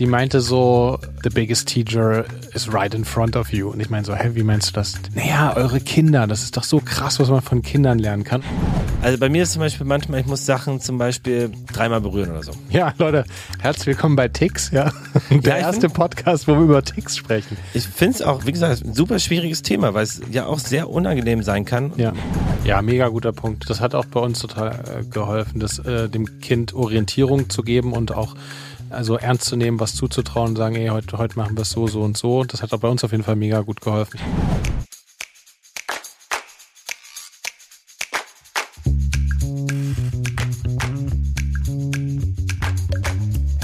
[0.00, 3.68] Sie meinte so, the biggest teacher is right in front of you.
[3.68, 4.94] Und ich meine so, hä, wie meinst du das?
[5.14, 8.42] Naja, eure Kinder, das ist doch so krass, was man von Kindern lernen kann.
[9.02, 12.42] Also bei mir ist zum Beispiel manchmal, ich muss Sachen zum Beispiel dreimal berühren oder
[12.42, 12.52] so.
[12.70, 13.26] Ja, Leute,
[13.58, 14.90] herzlich willkommen bei Tix, ja.
[15.28, 17.58] Der Ja, erste find- Podcast, wo wir über Tix sprechen.
[17.74, 20.88] Ich finde es auch, wie gesagt, ein super schwieriges Thema, weil es ja auch sehr
[20.88, 21.92] unangenehm sein kann.
[21.98, 22.14] Ja.
[22.64, 23.68] Ja, mega guter Punkt.
[23.68, 24.70] Das hat auch bei uns total
[25.00, 28.34] äh, geholfen, das, äh, dem Kind Orientierung zu geben und auch
[28.90, 31.86] also ernst zu nehmen, was zuzutrauen und sagen, ey, heute, heute machen wir es so,
[31.86, 32.44] so und so.
[32.44, 34.20] Das hat auch bei uns auf jeden Fall mega gut geholfen.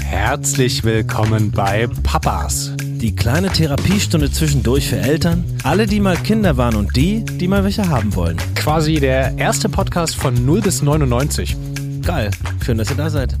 [0.03, 2.73] Herzlich willkommen bei Papas.
[2.81, 7.63] Die kleine Therapiestunde zwischendurch für Eltern, alle, die mal Kinder waren und die, die mal
[7.63, 8.37] welche haben wollen.
[8.55, 11.55] Quasi der erste Podcast von 0 bis 99.
[12.01, 12.31] Geil,
[12.65, 13.37] schön, dass ihr da seid.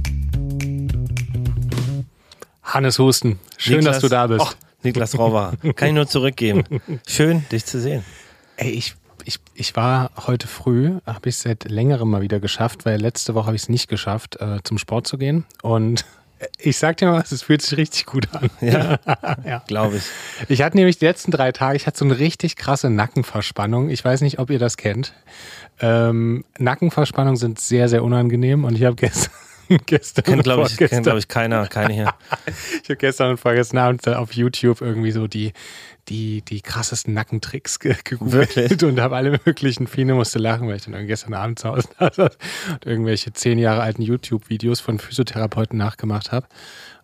[2.67, 4.45] Hannes Husten, schön, dass du da bist.
[4.45, 4.53] Oh,
[4.83, 6.63] Niklas Rauber, kann ich nur zurückgeben.
[7.07, 8.03] Schön, dich zu sehen.
[8.57, 12.85] Ey, ich, ich, ich war heute früh, habe ich es seit längerem mal wieder geschafft,
[12.85, 15.45] weil letzte Woche habe ich es nicht geschafft, äh, zum Sport zu gehen.
[15.61, 16.05] Und
[16.59, 18.49] ich sag dir mal was, es fühlt sich richtig gut an.
[18.59, 18.99] Ja,
[19.45, 19.63] ja.
[19.65, 20.03] glaube ich.
[20.49, 23.89] Ich hatte nämlich die letzten drei Tage, ich hatte so eine richtig krasse Nackenverspannung.
[23.89, 25.13] Ich weiß nicht, ob ihr das kennt.
[25.79, 29.31] Ähm, Nackenverspannungen sind sehr, sehr unangenehm und ich habe gestern,
[29.85, 32.13] gestern Kennt, glaube ich, kennt, glaub ich, keiner, keine hier.
[32.83, 35.53] ich habe gestern und vorgestern Abend auf YouTube irgendwie so die,
[36.09, 38.83] die, die krassesten Nackentricks ge gegoogelt Wirklich?
[38.83, 42.19] und habe alle möglichen, Fine musste lachen, weil ich dann gestern Abend zu Hause saß
[42.19, 46.47] und irgendwelche zehn Jahre alten YouTube-Videos von Physiotherapeuten nachgemacht habe.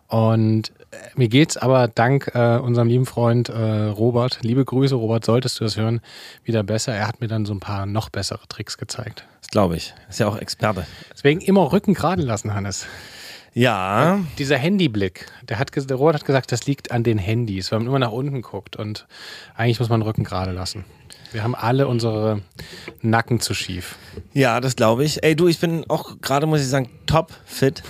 [0.08, 0.83] Und äh,
[1.16, 5.64] mir geht's aber dank äh, unserem lieben Freund äh, Robert, liebe Grüße, Robert, solltest du
[5.64, 6.00] das hören,
[6.44, 6.94] wieder besser.
[6.94, 9.26] Er hat mir dann so ein paar noch bessere Tricks gezeigt.
[9.40, 9.94] Das glaube ich.
[10.08, 10.86] Ist ja auch Experte.
[11.12, 12.86] Deswegen immer Rücken gerade lassen, Hannes.
[13.56, 17.78] Ja, Dieser Handyblick, der, hat, der Robert hat gesagt, das liegt an den Handys, weil
[17.78, 19.06] man immer nach unten guckt und
[19.54, 20.84] eigentlich muss man den Rücken gerade lassen.
[21.34, 22.42] Wir haben alle unsere
[23.02, 23.96] Nacken zu schief.
[24.34, 25.24] ja, das glaube ich.
[25.24, 27.82] Ey, du, ich bin auch gerade, muss ich sagen, top fit.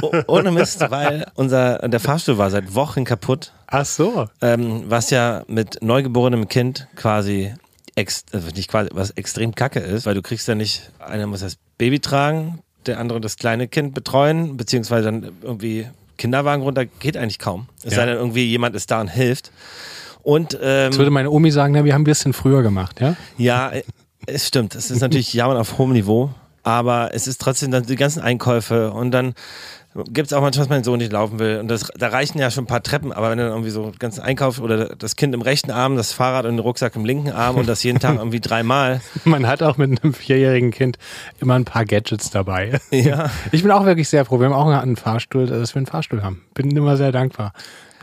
[0.00, 3.52] Oh- Ohne Mist, weil unser, der Fahrstuhl war seit Wochen kaputt.
[3.66, 4.28] Ach so.
[4.40, 7.52] Ähm, was ja mit neugeborenem Kind quasi
[7.96, 11.40] ex, äh, nicht quasi, was extrem kacke ist, weil du kriegst ja nicht, einer muss
[11.40, 17.16] das Baby tragen, der andere das kleine Kind betreuen, beziehungsweise dann irgendwie Kinderwagen runter, geht
[17.16, 17.66] eigentlich kaum.
[17.78, 17.96] Es Ja.
[18.02, 19.50] sei denn, irgendwie jemand ist da und hilft.
[20.24, 23.14] Und ähm, Jetzt würde meine Omi sagen, na, wir haben ein bisschen früher gemacht, ja?
[23.36, 23.82] ja, äh,
[24.26, 24.74] es stimmt.
[24.74, 26.30] Es ist natürlich Jammern auf hohem Niveau,
[26.62, 29.34] aber es ist trotzdem dann die ganzen Einkäufe und dann
[30.12, 31.58] gibt es auch manchmal, dass mein Sohn nicht laufen will.
[31.58, 33.92] Und das, da reichen ja schon ein paar Treppen, aber wenn du dann irgendwie so
[33.98, 37.30] ganzen Einkauf oder das Kind im rechten Arm, das Fahrrad und den Rucksack im linken
[37.30, 39.00] Arm und das jeden Tag irgendwie dreimal.
[39.24, 40.98] Man hat auch mit einem vierjährigen Kind
[41.40, 42.80] immer ein paar Gadgets dabei.
[42.90, 43.30] Ja.
[43.52, 44.40] Ich bin auch wirklich sehr froh.
[44.40, 46.42] Wir haben auch einen Fahrstuhl, dass wir einen Fahrstuhl haben.
[46.54, 47.52] Bin immer sehr dankbar.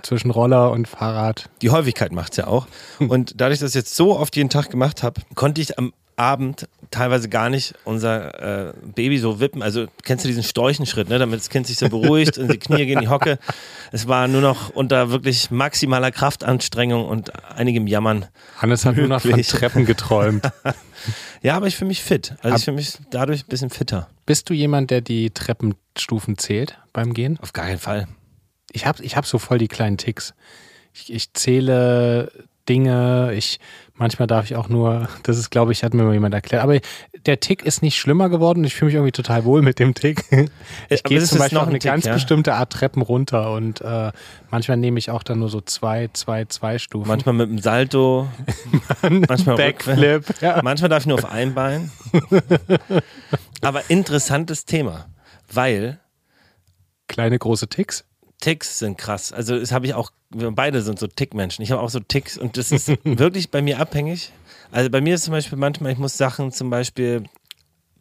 [0.04, 1.50] Zwischen Roller und Fahrrad.
[1.62, 2.68] Die Häufigkeit macht's ja auch.
[3.00, 5.94] Und dadurch, dass ich das jetzt so oft jeden Tag gemacht habe, konnte ich am
[6.16, 9.64] Abend teilweise gar nicht unser äh, Baby so wippen.
[9.64, 11.18] Also kennst du diesen Storchenschritt, ne?
[11.18, 13.40] damit das Kind sich so beruhigt und die Knie gehen in die Hocke.
[13.92, 18.28] Es war nur noch unter wirklich maximaler Kraftanstrengung und einigem Jammern.
[18.58, 19.48] Hannes hat nur noch von Möglich.
[19.48, 20.50] Treppen geträumt.
[21.42, 22.36] Ja, aber ich fühle mich fit.
[22.44, 24.08] Also ich fühle mich dadurch ein bisschen fitter.
[24.28, 27.40] Bist du jemand, der die Treppenstufen zählt beim Gehen?
[27.42, 28.08] Auf gar keinen Fall.
[28.74, 30.34] Ich habe ich hab so voll die kleinen Ticks.
[30.94, 32.32] Ich, ich zähle
[32.68, 33.60] Dinge, ich
[33.96, 36.64] manchmal darf ich auch nur, das ist, glaube ich, hat mir mal jemand erklärt.
[36.64, 36.80] Aber
[37.26, 38.64] der Tick ist nicht schlimmer geworden.
[38.64, 40.24] Ich fühle mich irgendwie total wohl mit dem Tick.
[40.90, 42.14] Ich gehe zum Beispiel noch eine Tick, ganz ja?
[42.14, 44.12] bestimmte Art Treppen runter und äh,
[44.50, 47.08] manchmal nehme ich auch dann nur so zwei, zwei, zwei Stufen.
[47.08, 48.28] Manchmal mit dem Salto,
[49.02, 50.26] manchmal Backflip.
[50.42, 50.60] Ja.
[50.64, 51.92] Manchmal darf ich nur auf ein Bein.
[53.62, 55.06] Aber interessantes Thema,
[55.52, 56.00] weil
[57.12, 58.06] Kleine, große Ticks.
[58.42, 59.32] Ticks sind krass.
[59.32, 61.64] Also das habe ich auch, wir beide sind so Tickmenschen.
[61.64, 64.32] Ich habe auch so Ticks und das ist wirklich bei mir abhängig.
[64.72, 67.24] Also bei mir ist zum Beispiel manchmal, ich muss Sachen zum Beispiel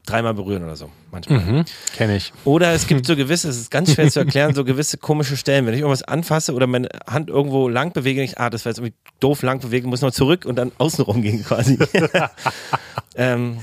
[0.06, 0.90] dreimal berühren oder so.
[1.10, 1.40] Manchmal.
[1.40, 1.64] Mhm,
[1.96, 2.32] Kenne ich.
[2.44, 5.66] Oder es gibt so gewisse, es ist ganz schwer zu erklären, so gewisse komische Stellen.
[5.66, 8.78] Wenn ich irgendwas anfasse oder meine Hand irgendwo lang bewege, ich, ah, das war jetzt
[8.78, 11.78] irgendwie doof lang bewegen, muss noch zurück und dann außenrum gehen quasi.
[13.14, 13.58] ähm,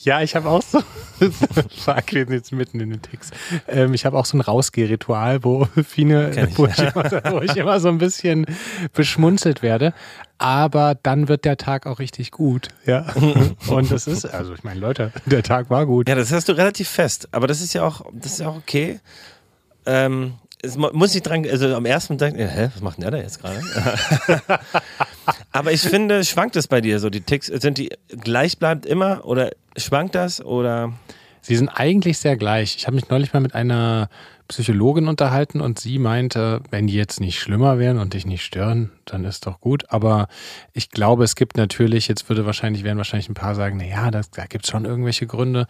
[0.00, 0.80] Ja, ich habe auch so,
[1.18, 3.30] fuck, wir sind jetzt mitten in den Ticks.
[3.66, 7.80] Ähm, ich habe auch so ein Rausgehritual, wo Fine, wo ich, immer, wo ich immer
[7.80, 8.46] so ein bisschen
[8.94, 9.92] beschmunzelt werde.
[10.38, 12.68] Aber dann wird der Tag auch richtig gut.
[12.86, 13.06] Ja.
[13.68, 16.08] Und das ist, also ich meine, Leute, der Tag war gut.
[16.08, 18.56] Ja, das hast du relativ fest, aber das ist ja auch, das ist ja auch
[18.56, 19.00] okay.
[19.84, 23.02] Ähm, es mu- muss nicht dran, also am ersten Tag, ja, hä, was macht denn
[23.02, 23.60] der da jetzt gerade?
[25.52, 29.50] aber ich finde, schwankt es bei dir so, die Ticks, sind die gleichbleibend immer oder
[29.84, 30.92] schwankt das oder?
[31.40, 32.76] Sie sind eigentlich sehr gleich.
[32.76, 34.08] Ich habe mich neulich mal mit einer
[34.48, 38.90] Psychologin unterhalten und sie meinte, wenn die jetzt nicht schlimmer wären und dich nicht stören,
[39.12, 39.84] dann ist doch gut.
[39.88, 40.28] Aber
[40.72, 44.30] ich glaube, es gibt natürlich, jetzt würde wahrscheinlich, werden wahrscheinlich ein paar sagen, naja, das,
[44.30, 45.66] da gibt es schon irgendwelche Gründe.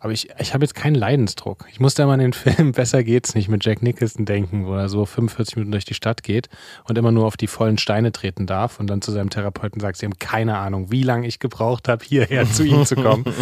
[0.00, 1.66] Aber ich, ich habe jetzt keinen Leidensdruck.
[1.70, 4.88] Ich musste immer an den Film Besser geht's nicht mit Jack Nicholson denken, wo er
[4.88, 6.48] so 45 Minuten durch die Stadt geht
[6.84, 9.98] und immer nur auf die vollen Steine treten darf und dann zu seinem Therapeuten sagt,
[9.98, 13.24] sie haben keine Ahnung, wie lange ich gebraucht habe, hierher zu ihm zu kommen.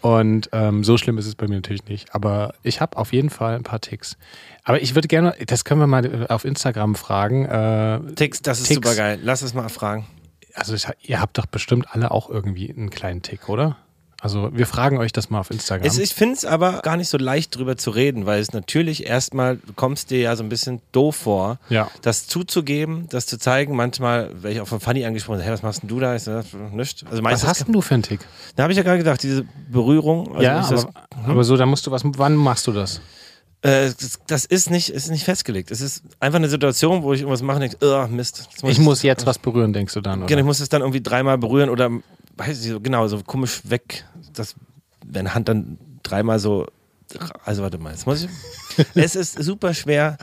[0.00, 2.14] Und ähm, so schlimm ist es bei mir natürlich nicht.
[2.14, 4.16] Aber ich habe auf jeden Fall ein paar Ticks.
[4.68, 7.46] Aber ich würde gerne, das können wir mal auf Instagram fragen.
[7.46, 8.86] Äh, Ticks, das ist Ticks.
[8.86, 9.18] super geil.
[9.22, 10.06] Lass es mal fragen.
[10.54, 13.78] Also ich, ihr habt doch bestimmt alle auch irgendwie einen kleinen Tick, oder?
[14.20, 15.86] Also wir fragen euch das mal auf Instagram.
[15.86, 19.06] Es, ich finde es aber gar nicht so leicht drüber zu reden, weil es natürlich
[19.06, 21.88] erstmal, du kommst dir ja so ein bisschen doof vor, Ja.
[22.02, 23.74] das zuzugeben, das zu zeigen.
[23.74, 26.14] Manchmal, werde ich auch von Fanny angesprochen, hey, was machst denn du da?
[26.14, 26.42] Ich so,
[26.72, 27.04] nichts.
[27.10, 28.20] Also Was hast denn du für einen Tick?
[28.56, 30.28] da habe ich ja gerade gedacht, diese Berührung.
[30.32, 30.94] Also ja, ich das, aber,
[31.26, 33.00] aber so, da musst du was, wann machst du das?
[33.62, 33.90] Äh,
[34.28, 35.70] das, ist nicht, ist nicht festgelegt.
[35.70, 38.48] Es ist einfach eine Situation, wo ich irgendwas mache und denke, oh, Mist.
[38.62, 40.20] jetzt Ich muss jetzt was berühren, denkst du dann?
[40.20, 40.26] Oder?
[40.28, 41.90] Genau, ich muss es dann irgendwie dreimal berühren oder,
[42.36, 44.54] weiß ich, so, genau, so komisch weg, dass,
[45.04, 46.66] wenn Hand dann dreimal so,
[47.44, 48.30] also warte mal, jetzt muss ich,
[48.94, 50.18] es ist super schwer.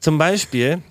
[0.00, 0.82] Zum Beispiel,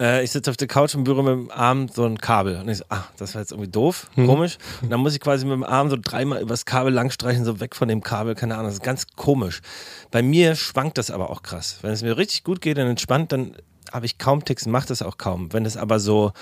[0.00, 2.68] äh, ich sitze auf der Couch und berühre mit dem Arm so ein Kabel und
[2.68, 4.58] ich so, ah, das war jetzt irgendwie doof, komisch.
[4.82, 7.74] Und dann muss ich quasi mit dem Arm so dreimal übers Kabel langstreichen, so weg
[7.74, 9.60] von dem Kabel, keine Ahnung, das ist ganz komisch.
[10.10, 11.78] Bei mir schwankt das aber auch krass.
[11.82, 13.56] Wenn es mir richtig gut geht und entspannt, dann
[13.92, 15.52] habe ich kaum Ticks und mache das auch kaum.
[15.52, 16.32] Wenn es aber so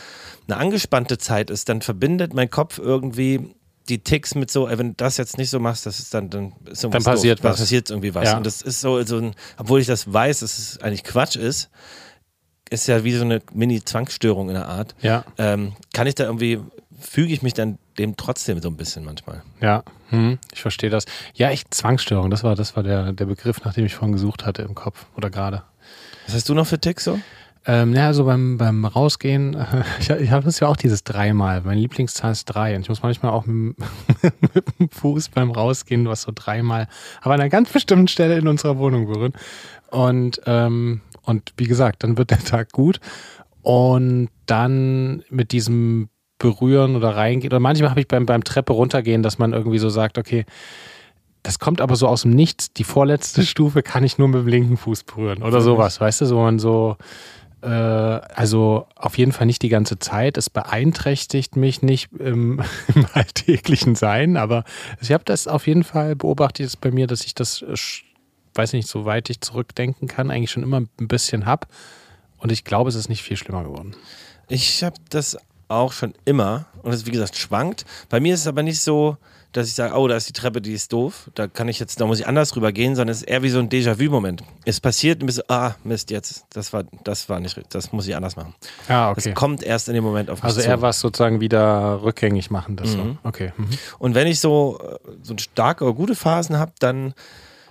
[0.48, 3.54] eine angespannte Zeit ist, dann verbindet mein Kopf irgendwie
[3.88, 6.30] die Ticks mit so, ey, wenn du das jetzt nicht so machst, das ist dann,
[6.30, 7.42] dann ist irgendwas Dann passiert doof.
[7.42, 7.60] Dann was.
[7.60, 8.24] passiert irgendwie was.
[8.24, 8.36] Ja.
[8.38, 11.68] Und das ist so, so ein, obwohl ich das weiß, dass es eigentlich Quatsch ist,
[12.70, 14.94] ist ja wie so eine Mini-Zwangsstörung in der Art.
[15.00, 16.60] Ja, Ähm, kann ich da irgendwie,
[17.00, 19.42] füge ich mich dann dem trotzdem so ein bisschen manchmal.
[19.60, 21.04] ja, hm, ich verstehe das.
[21.34, 24.44] Ja, ich Zwangsstörung, das war, das war der, der Begriff, nach dem ich vorhin gesucht
[24.46, 25.62] hatte im Kopf oder gerade.
[26.26, 27.18] Was hast du noch für Ticks so?
[27.66, 29.56] Ähm, ja, also beim, beim Rausgehen,
[30.00, 31.62] ich, ich habe das ja auch dieses dreimal.
[31.62, 32.74] Meine Lieblingszahl ist drei.
[32.76, 33.76] Und ich muss manchmal auch mit,
[34.22, 36.88] dem- mit dem Fuß beim Rausgehen, was so dreimal,
[37.22, 39.32] aber an einer ganz bestimmten Stelle in unserer Wohnung berühren.
[39.90, 43.00] Und, ähm, und wie gesagt, dann wird der Tag gut.
[43.62, 49.22] Und dann mit diesem Berühren oder reingehen, oder manchmal habe ich beim, beim Treppe runtergehen,
[49.22, 50.44] dass man irgendwie so sagt, okay,
[51.44, 52.72] das kommt aber so aus dem Nichts.
[52.72, 56.26] Die vorletzte Stufe kann ich nur mit dem linken Fuß berühren oder sowas, weißt du,
[56.26, 56.96] so man so,
[57.62, 60.36] äh, also auf jeden Fall nicht die ganze Zeit.
[60.36, 62.60] Es beeinträchtigt mich nicht im,
[62.94, 64.64] im alltäglichen Sein, aber
[65.00, 67.76] ich habe das auf jeden Fall beobachtet jetzt bei mir, dass ich das, äh,
[68.54, 71.66] weiß nicht, soweit ich zurückdenken kann, eigentlich schon immer ein bisschen hab.
[72.38, 73.96] Und ich glaube, es ist nicht viel schlimmer geworden.
[74.48, 77.84] Ich habe das auch schon immer und es wie gesagt schwankt.
[78.08, 79.16] Bei mir ist es aber nicht so,
[79.54, 81.30] dass ich sage, oh, da ist die Treppe, die ist doof.
[81.34, 83.50] Da kann ich jetzt, da muss ich anders rüber gehen, sondern es ist eher wie
[83.50, 84.42] so ein Déjà-vu-Moment.
[84.64, 88.16] Es passiert bist so, ah, Mist, jetzt, das war, das war nicht, das muss ich
[88.16, 88.54] anders machen.
[88.88, 89.30] Ah, okay.
[89.30, 92.74] Das kommt erst in dem Moment auf mich Also eher was sozusagen wieder rückgängig machen,
[92.76, 92.98] das so.
[92.98, 93.18] Mhm.
[93.22, 93.52] Okay.
[93.56, 93.68] Mhm.
[94.00, 97.14] Und wenn ich so, äh, so starke oder gute Phasen habe, dann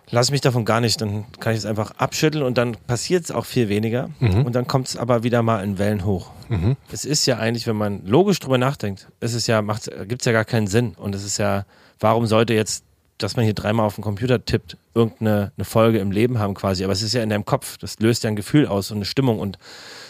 [0.10, 1.02] lasse ich mich davon gar nicht.
[1.02, 4.10] Dann kann ich es einfach abschütteln und dann passiert es auch viel weniger.
[4.20, 4.46] Mhm.
[4.46, 6.32] Und dann kommt es aber wieder mal in Wellen hoch.
[6.50, 6.76] Mhm.
[6.92, 10.26] Es ist ja eigentlich, wenn man logisch drüber nachdenkt, ist es ja, macht, gibt es
[10.26, 10.94] ja gar keinen Sinn.
[10.96, 11.66] Und es ist ja,
[12.00, 12.84] warum sollte jetzt,
[13.18, 16.84] dass man hier dreimal auf den Computer tippt, irgendeine eine Folge im Leben haben quasi.
[16.84, 17.78] Aber es ist ja in deinem Kopf.
[17.78, 19.58] Das löst ja ein Gefühl aus und eine Stimmung und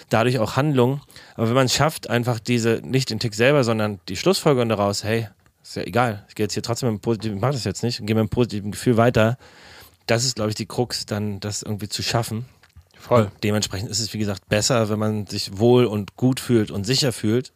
[0.09, 1.01] dadurch auch Handlung.
[1.35, 5.03] Aber wenn man es schafft, einfach diese, nicht den Tick selber, sondern die Schlussfolgerung daraus,
[5.03, 5.27] hey,
[5.63, 7.83] ist ja egal, ich gehe jetzt hier trotzdem mit einem positiven, ich mach das jetzt
[7.83, 9.37] nicht und gehe mit einem positiven Gefühl weiter.
[10.07, 12.45] Das ist, glaube ich, die Krux, dann das irgendwie zu schaffen.
[12.99, 13.23] Voll.
[13.23, 16.85] Und dementsprechend ist es, wie gesagt, besser, wenn man sich wohl und gut fühlt und
[16.85, 17.51] sicher fühlt.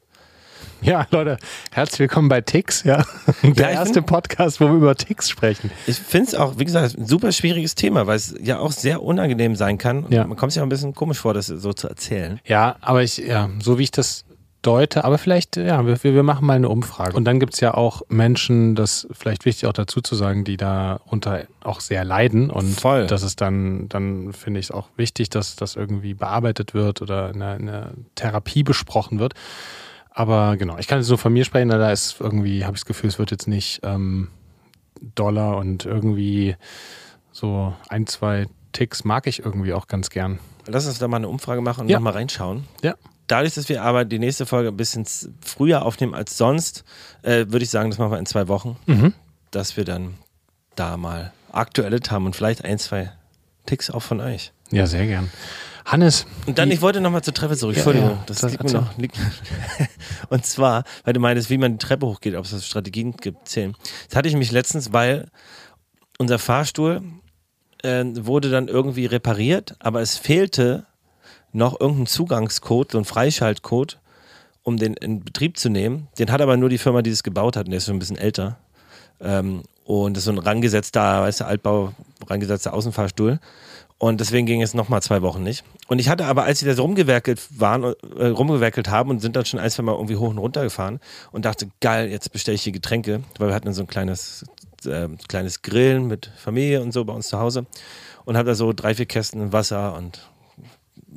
[0.81, 1.37] Ja, Leute,
[1.71, 3.05] herzlich willkommen bei Tix, ja.
[3.43, 5.71] Der ich erste find- Podcast, wo wir über Tix sprechen.
[5.85, 9.01] Ich finde es auch, wie gesagt, ein super schwieriges Thema, weil es ja auch sehr
[9.03, 10.03] unangenehm sein kann.
[10.05, 10.25] Und Ja.
[10.25, 12.39] Man kommt sich auch ein bisschen komisch vor, das so zu erzählen.
[12.45, 14.25] Ja, aber ich, ja, so wie ich das
[14.67, 17.15] deute, aber vielleicht, ja, wir, wir machen mal eine Umfrage.
[17.15, 20.57] Und dann gibt's ja auch Menschen, das ist vielleicht wichtig auch dazu zu sagen, die
[20.57, 22.49] darunter auch sehr leiden.
[22.49, 23.07] Und Voll.
[23.07, 27.29] das ist dann, dann finde ich es auch wichtig, dass das irgendwie bearbeitet wird oder
[27.29, 29.33] in einer, in einer Therapie besprochen wird.
[30.09, 32.85] Aber genau, ich kann jetzt nur von mir sprechen, da ist irgendwie, habe ich das
[32.87, 34.29] Gefühl, es wird jetzt nicht ähm,
[35.15, 36.55] Dollar und irgendwie
[37.31, 40.39] so ein, zwei Ticks mag ich irgendwie auch ganz gern.
[40.65, 41.97] Lass uns da mal eine Umfrage machen und Ja.
[41.97, 42.65] nochmal reinschauen.
[42.81, 42.95] Ja.
[43.27, 45.05] Dadurch, dass wir aber die nächste Folge ein bisschen
[45.45, 46.83] früher aufnehmen als sonst,
[47.23, 49.13] äh, würde ich sagen, das machen wir in zwei Wochen, Mhm.
[49.51, 50.15] dass wir dann
[50.75, 53.11] da mal aktuelle haben und vielleicht ein, zwei
[53.65, 54.53] Ticks auch von euch.
[54.71, 55.29] Ja, sehr gern.
[55.85, 56.25] Hannes.
[56.45, 57.75] Und dann, ich wollte nochmal zur Treppe zurück.
[57.75, 58.97] Ja, Entschuldigung, ja, das das liegt mir noch.
[58.97, 59.17] Liegt,
[60.29, 63.47] und zwar, weil du meinst, wie man die Treppe hochgeht, ob es da Strategien gibt,
[63.47, 63.73] zählen.
[64.09, 65.29] Das hatte ich mich letztens, weil
[66.17, 67.01] unser Fahrstuhl
[67.83, 70.85] äh, wurde dann irgendwie repariert, aber es fehlte
[71.57, 73.99] noch irgendein Zugangscode, so ein Freischaltcode,
[74.63, 76.07] um den in Betrieb zu nehmen.
[76.19, 77.99] Den hat aber nur die Firma, die es gebaut hat, und der ist schon ein
[77.99, 78.57] bisschen älter.
[79.19, 81.93] Ähm, und das ist so ein rangesetzter, weißt du, Altbau,
[82.27, 83.39] rangesetzter Außenfahrstuhl.
[83.99, 85.63] Und deswegen ging es nochmal zwei Wochen nicht.
[85.87, 89.35] Und ich hatte aber, als sie da so rumgewerkelt waren, äh, rumgewerkelt haben und sind
[89.35, 90.99] dann schon ein, zwei Mal irgendwie hoch und runter gefahren
[91.31, 94.45] und dachte, geil, jetzt bestelle ich hier Getränke, weil wir hatten so ein kleines,
[94.85, 97.65] äh, kleines Grillen mit Familie und so bei uns zu Hause
[98.25, 100.19] und habe da so drei, vier Kästen Wasser und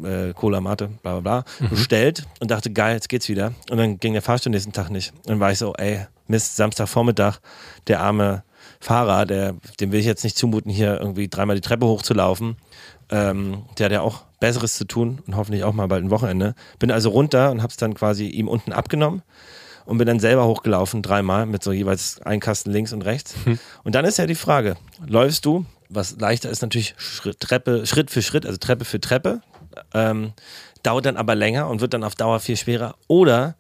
[0.05, 1.71] äh, Cola Mate, bla bla bla, mhm.
[1.71, 3.53] bestellt und dachte, geil, jetzt geht's wieder.
[3.71, 5.13] Und dann ging der Fahrstuhl nächsten Tag nicht.
[5.13, 7.39] Und dann war ich so, ey, Mist, Samstagvormittag,
[7.87, 8.45] der arme
[8.81, 12.57] Fahrer, der, dem will ich jetzt nicht zumuten, hier irgendwie dreimal die Treppe hochzulaufen.
[13.11, 16.55] Ähm, der hat ja auch Besseres zu tun und hoffentlich auch mal bald ein Wochenende.
[16.79, 19.23] Bin also runter und hab's dann quasi ihm unten abgenommen
[19.85, 23.35] und bin dann selber hochgelaufen, dreimal mit so jeweils ein Kasten links und rechts.
[23.45, 23.59] Hm.
[23.85, 24.77] Und dann ist ja die Frage,
[25.07, 29.43] läufst du, was leichter ist natürlich Schritt, Treppe, Schritt für Schritt, also Treppe für Treppe,
[29.95, 30.33] ähm,
[30.83, 32.95] dauert dann aber länger und wird dann auf Dauer viel schwerer.
[33.09, 33.55] Oder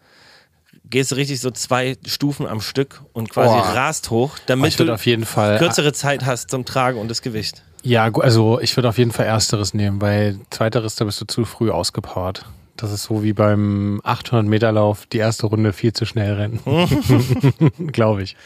[0.88, 3.74] gehst du richtig so zwei Stufen am Stück und quasi oh.
[3.74, 7.62] rast hoch, damit du auf jeden Fall kürzere Zeit hast zum Tragen und das Gewicht.
[7.82, 11.44] Ja, also ich würde auf jeden Fall ersteres nehmen, weil zweiteres, da bist du zu
[11.44, 12.44] früh ausgepowert.
[12.76, 16.60] Das ist so wie beim 800 Meter Lauf die erste Runde viel zu schnell rennen.
[17.92, 18.36] Glaube ich.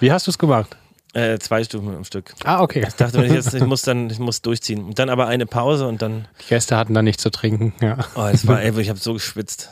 [0.00, 0.76] Wie hast du es gemacht?
[1.16, 2.34] Äh, zwei Stufen am Stück.
[2.44, 2.84] Ah, okay.
[2.86, 4.84] Ich dachte, ich jetzt, ich muss dann, ich muss durchziehen.
[4.84, 6.28] Und dann aber eine Pause und dann.
[6.42, 7.96] Die Gäste hatten dann nichts zu trinken, ja.
[8.16, 9.70] Oh, es war, ey, ich habe so geschwitzt.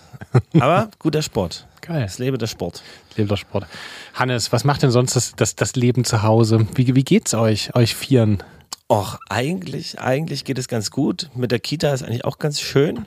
[0.58, 1.66] Aber guter Sport.
[1.82, 2.02] Geil.
[2.02, 2.82] Es lebe der Sport.
[3.16, 3.66] Lebe der Sport.
[4.14, 6.66] Hannes, was macht denn sonst das, das, das Leben zu Hause?
[6.76, 8.42] Wie, wie geht's euch, euch Vieren?
[8.88, 11.28] Och, eigentlich, eigentlich geht es ganz gut.
[11.34, 12.96] Mit der Kita ist eigentlich auch ganz schön.
[12.96, 13.06] Und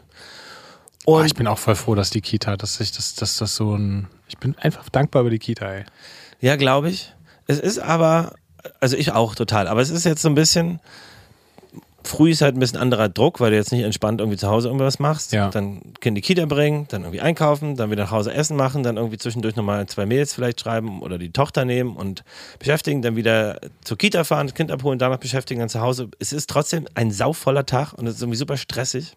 [1.06, 3.75] oh, ich bin auch voll froh, dass die Kita, dass ich, dass, dass das so
[3.75, 4.08] ein.
[4.27, 5.86] Ich bin einfach dankbar über die Kita, ey.
[6.39, 7.15] Ja, glaube ich.
[7.47, 8.33] Es ist aber,
[8.79, 10.79] also ich auch total, aber es ist jetzt so ein bisschen,
[12.03, 14.67] früh ist halt ein bisschen anderer Druck, weil du jetzt nicht entspannt irgendwie zu Hause
[14.67, 15.33] irgendwas machst.
[15.33, 15.49] Ja.
[15.49, 19.17] Dann die Kita bringen, dann irgendwie einkaufen, dann wieder nach Hause essen machen, dann irgendwie
[19.17, 22.23] zwischendurch nochmal zwei Mails vielleicht schreiben oder die Tochter nehmen und
[22.59, 26.09] beschäftigen, dann wieder zur Kita fahren, das Kind abholen, danach beschäftigen, dann zu Hause.
[26.19, 29.13] Es ist trotzdem ein sauvoller Tag und es ist irgendwie super stressig.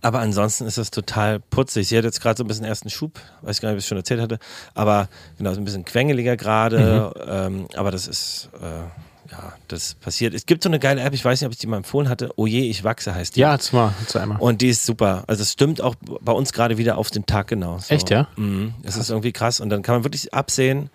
[0.00, 1.88] Aber ansonsten ist es total putzig.
[1.88, 3.88] Sie hat jetzt gerade so ein bisschen ersten Schub, weiß gar nicht, ob ich es
[3.88, 4.38] schon erzählt hatte,
[4.74, 7.12] aber genau, so ein bisschen quengeliger gerade.
[7.14, 7.22] Mhm.
[7.28, 10.34] Ähm, aber das ist, äh, ja, das passiert.
[10.34, 12.30] Es gibt so eine geile App, ich weiß nicht, ob ich die mal empfohlen hatte.
[12.36, 13.40] Oh je, ich wachse heißt die.
[13.40, 14.38] Ja, zu einmal.
[14.38, 15.24] Und die ist super.
[15.26, 17.78] Also es stimmt auch bei uns gerade wieder auf den Tag genau.
[17.78, 17.94] So.
[17.94, 18.28] Echt, ja?
[18.36, 18.74] Mhm.
[18.82, 19.60] Es ist irgendwie krass.
[19.60, 20.90] Und dann kann man wirklich absehen,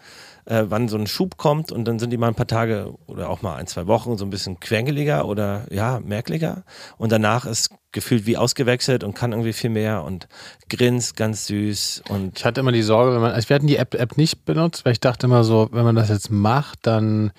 [0.48, 3.30] äh, wann so ein Schub kommt und dann sind die mal ein paar Tage oder
[3.30, 6.64] auch mal ein, zwei Wochen so ein bisschen quengeliger oder ja, merklicher.
[6.98, 10.28] Und danach ist gefühlt wie ausgewechselt und kann irgendwie viel mehr und
[10.70, 12.04] grinst ganz süß.
[12.10, 14.46] Und ich hatte immer die Sorge, wenn man, also wir hatten die App, App nicht
[14.46, 17.32] benutzt, weil ich dachte immer so, wenn man das jetzt macht, dann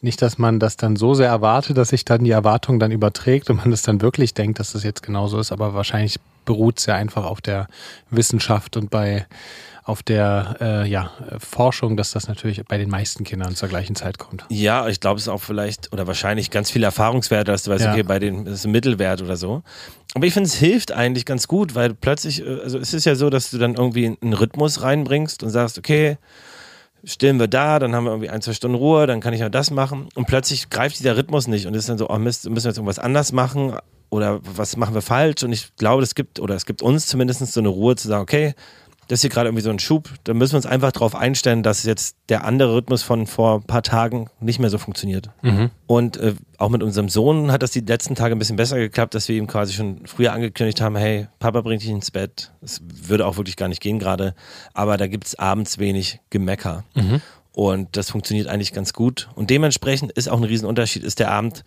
[0.00, 3.50] nicht, dass man das dann so sehr erwartet, dass sich dann die Erwartung dann überträgt
[3.50, 6.86] und man das dann wirklich denkt, dass das jetzt genauso ist, aber wahrscheinlich beruht es
[6.86, 7.66] ja einfach auf der
[8.10, 9.26] Wissenschaft und bei
[9.88, 14.18] auf der äh, ja, Forschung, dass das natürlich bei den meisten Kindern zur gleichen Zeit
[14.18, 14.44] kommt.
[14.50, 17.86] Ja, ich glaube, es ist auch vielleicht oder wahrscheinlich ganz viele Erfahrungswerte, dass du weißt,
[17.86, 17.92] ja.
[17.92, 19.62] okay, bei den ist ein Mittelwert oder so.
[20.14, 23.14] Aber ich finde, es hilft eigentlich ganz gut, weil plötzlich, äh, also es ist ja
[23.14, 26.18] so, dass du dann irgendwie einen Rhythmus reinbringst und sagst, okay,
[27.02, 29.48] stillen wir da, dann haben wir irgendwie ein, zwei Stunden Ruhe, dann kann ich ja
[29.48, 30.10] das machen.
[30.14, 32.76] Und plötzlich greift dieser Rhythmus nicht und ist dann so, oh Mist, müssen wir jetzt
[32.76, 33.72] irgendwas anders machen
[34.10, 35.44] oder was machen wir falsch?
[35.44, 38.22] Und ich glaube, es gibt, oder es gibt uns zumindest so eine Ruhe zu sagen,
[38.22, 38.54] okay,
[39.08, 41.62] das ist hier gerade irgendwie so ein Schub, da müssen wir uns einfach darauf einstellen,
[41.62, 45.30] dass jetzt der andere Rhythmus von vor ein paar Tagen nicht mehr so funktioniert.
[45.42, 45.70] Mhm.
[45.86, 49.14] Und äh, auch mit unserem Sohn hat das die letzten Tage ein bisschen besser geklappt,
[49.14, 52.52] dass wir ihm quasi schon früher angekündigt haben, hey, Papa bringt dich ins Bett.
[52.60, 54.34] Das würde auch wirklich gar nicht gehen gerade,
[54.74, 56.84] aber da gibt es abends wenig Gemecker.
[56.94, 57.22] Mhm.
[57.52, 59.30] Und das funktioniert eigentlich ganz gut.
[59.34, 61.64] Und dementsprechend ist auch ein Riesenunterschied, ist der Abend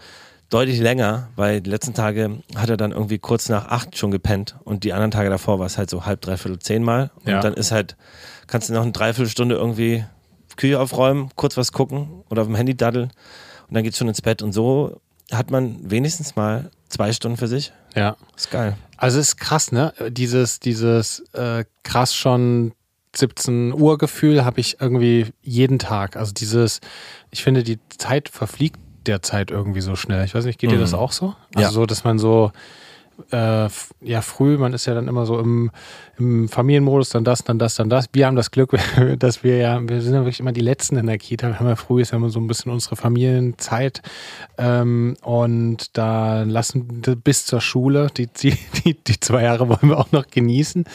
[0.52, 4.58] deutlich länger, weil die letzten Tage hat er dann irgendwie kurz nach acht schon gepennt
[4.64, 7.10] und die anderen Tage davor war es halt so halb, dreiviertel, zehnmal.
[7.24, 7.40] Und ja.
[7.40, 7.96] dann ist halt,
[8.48, 10.06] kannst du noch eine Dreiviertelstunde irgendwie
[10.58, 13.12] Küche aufräumen, kurz was gucken oder auf dem Handy daddeln
[13.68, 17.48] und dann geht's schon ins Bett und so hat man wenigstens mal zwei Stunden für
[17.48, 17.72] sich.
[17.96, 18.18] Ja.
[18.36, 18.76] Ist geil.
[18.98, 19.94] Also ist krass, ne?
[20.10, 22.74] Dieses, dieses äh, krass schon
[23.16, 26.18] 17 Uhr Gefühl habe ich irgendwie jeden Tag.
[26.18, 26.82] Also dieses,
[27.30, 30.26] ich finde, die Zeit verfliegt derzeit irgendwie so schnell.
[30.26, 30.76] Ich weiß nicht, geht mhm.
[30.76, 31.36] dir das auch so?
[31.56, 31.72] Also ja.
[31.72, 32.52] so, dass man so,
[33.32, 33.68] äh,
[34.02, 35.72] ja früh, man ist ja dann immer so im,
[36.18, 38.06] im Familienmodus, dann das, dann das, dann das.
[38.14, 38.78] Wir haben das Glück,
[39.18, 41.48] dass wir ja, wir sind ja wirklich immer die Letzten in der Kita.
[41.48, 44.02] Wir haben ja früh ist ja immer so ein bisschen unsere Familienzeit
[44.58, 48.58] ähm, und da lassen bis zur Schule, die, die,
[48.94, 50.86] die, zwei Jahre wollen wir auch noch genießen,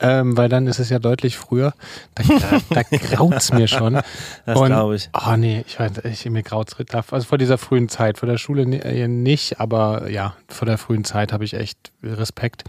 [0.00, 1.74] ähm, weil dann ist es ja deutlich früher.
[2.14, 2.24] Da,
[2.70, 4.00] da, da graut's mir schon.
[4.46, 5.10] Das glaube ich.
[5.14, 6.76] Oh nee, ich weiß, ich, mir graut's.
[6.94, 11.04] Also vor dieser frühen Zeit, vor der Schule äh, nicht, aber ja, vor der frühen
[11.04, 12.64] Zeit habe ich echt Respekt.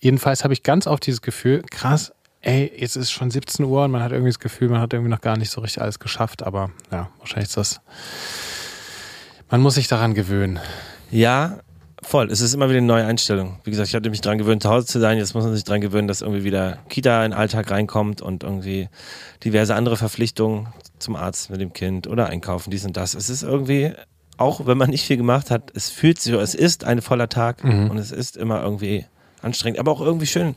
[0.00, 3.90] Jedenfalls habe ich ganz oft dieses Gefühl, krass, ey, jetzt ist schon 17 Uhr und
[3.90, 6.42] man hat irgendwie das Gefühl, man hat irgendwie noch gar nicht so richtig alles geschafft,
[6.42, 7.80] aber ja, wahrscheinlich ist das,
[9.50, 10.60] man muss sich daran gewöhnen.
[11.10, 11.58] Ja,
[12.02, 12.30] voll.
[12.30, 13.60] Es ist immer wieder eine neue Einstellung.
[13.64, 15.18] Wie gesagt, ich hatte mich daran gewöhnt, zu Hause zu sein.
[15.18, 18.44] Jetzt muss man sich daran gewöhnen, dass irgendwie wieder Kita in den Alltag reinkommt und
[18.44, 18.88] irgendwie
[19.44, 20.68] diverse andere Verpflichtungen
[20.98, 23.14] zum Arzt mit dem Kind oder einkaufen, dies und das.
[23.14, 23.92] Es ist irgendwie
[24.38, 27.28] auch wenn man nicht viel gemacht hat, es fühlt sich so, es ist ein voller
[27.28, 27.90] Tag mhm.
[27.90, 29.06] und es ist immer irgendwie
[29.40, 30.54] anstrengend, aber auch irgendwie schön.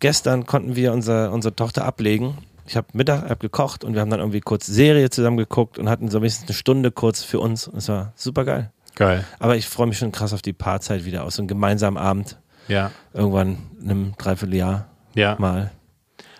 [0.00, 2.38] Gestern konnten wir unser, unsere Tochter ablegen.
[2.66, 5.88] Ich habe Mittag hab gekocht und wir haben dann irgendwie kurz Serie zusammen geguckt und
[5.88, 7.68] hatten so bisschen eine Stunde kurz für uns.
[7.68, 8.70] Und es war super geil.
[8.94, 9.24] Geil.
[9.38, 12.38] Aber ich freue mich schon krass auf die Paarzeit wieder, aus so einem gemeinsamen Abend.
[12.68, 12.90] Ja.
[13.12, 15.36] Irgendwann in einem Dreivierteljahr ja.
[15.38, 15.70] mal.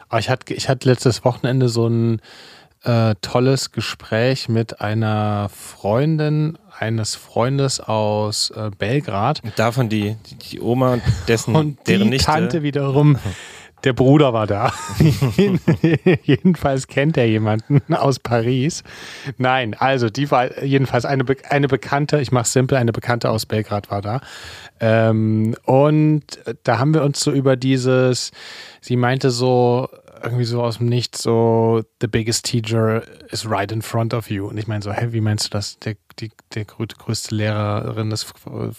[0.09, 2.21] Aber ich hatte, ich hatte letztes Wochenende so ein
[2.83, 9.43] äh, tolles Gespräch mit einer Freundin eines Freundes aus äh, Belgrad.
[9.45, 12.27] Und davon die, die, die Oma dessen und deren die Nichte.
[12.27, 13.19] Tante wiederum.
[13.85, 14.73] Der Bruder war da.
[16.23, 18.83] jedenfalls kennt er jemanden aus Paris.
[19.39, 23.47] Nein, also die war jedenfalls eine, Be eine Bekannte, ich mache simpel, eine Bekannte aus
[23.47, 24.21] Belgrad war da.
[24.81, 26.25] Ähm, und
[26.65, 28.33] da haben wir uns so über dieses,
[28.83, 29.89] sie meinte so,
[30.23, 34.47] irgendwie so aus dem Nichts so, the biggest teacher is right in front of you.
[34.47, 35.79] Und ich meine so, hä, wie meinst du das?
[35.81, 38.33] Der, die, der größte Lehrerin ist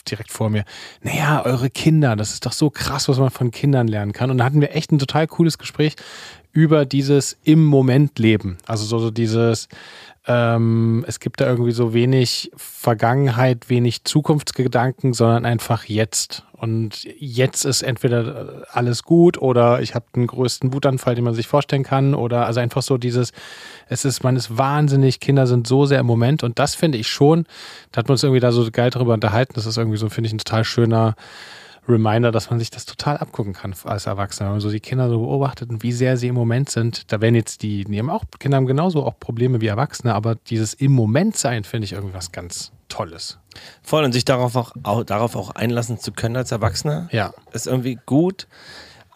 [0.10, 0.66] direkt vor mir.
[1.02, 4.32] Naja, eure Kinder, das ist doch so krass, was man von Kindern lernen kann.
[4.32, 5.96] Und da hatten wir echt ein total cooles Gespräch
[6.52, 8.58] über dieses im Moment leben.
[8.66, 9.70] Also so, so dieses,
[10.28, 16.46] ähm, es gibt da irgendwie so wenig Vergangenheit, wenig Zukunftsgedanken, sondern einfach jetzt.
[16.54, 21.48] Und jetzt ist entweder alles gut oder ich habe den größten Wutanfall, den man sich
[21.48, 22.14] vorstellen kann.
[22.14, 23.32] Oder also einfach so dieses,
[23.88, 26.44] es ist, man ist wahnsinnig, Kinder sind so sehr im Moment.
[26.44, 27.46] Und das finde ich schon,
[27.92, 29.54] da hat man uns irgendwie da so geil drüber unterhalten.
[29.56, 31.16] Das ist irgendwie so, finde ich, ein total schöner
[31.88, 34.50] Reminder, dass man sich das total abgucken kann als Erwachsener.
[34.50, 37.22] Wenn man so die Kinder so beobachtet und wie sehr sie im Moment sind, da
[37.22, 40.74] werden jetzt die, die haben auch, Kinder haben genauso auch Probleme wie Erwachsene, aber dieses
[40.74, 43.40] im Moment sein finde ich irgendwas ganz Tolles.
[43.82, 47.34] Voll und sich darauf auch, auch, darauf auch einlassen zu können als Erwachsener, ja.
[47.54, 48.48] ist irgendwie gut.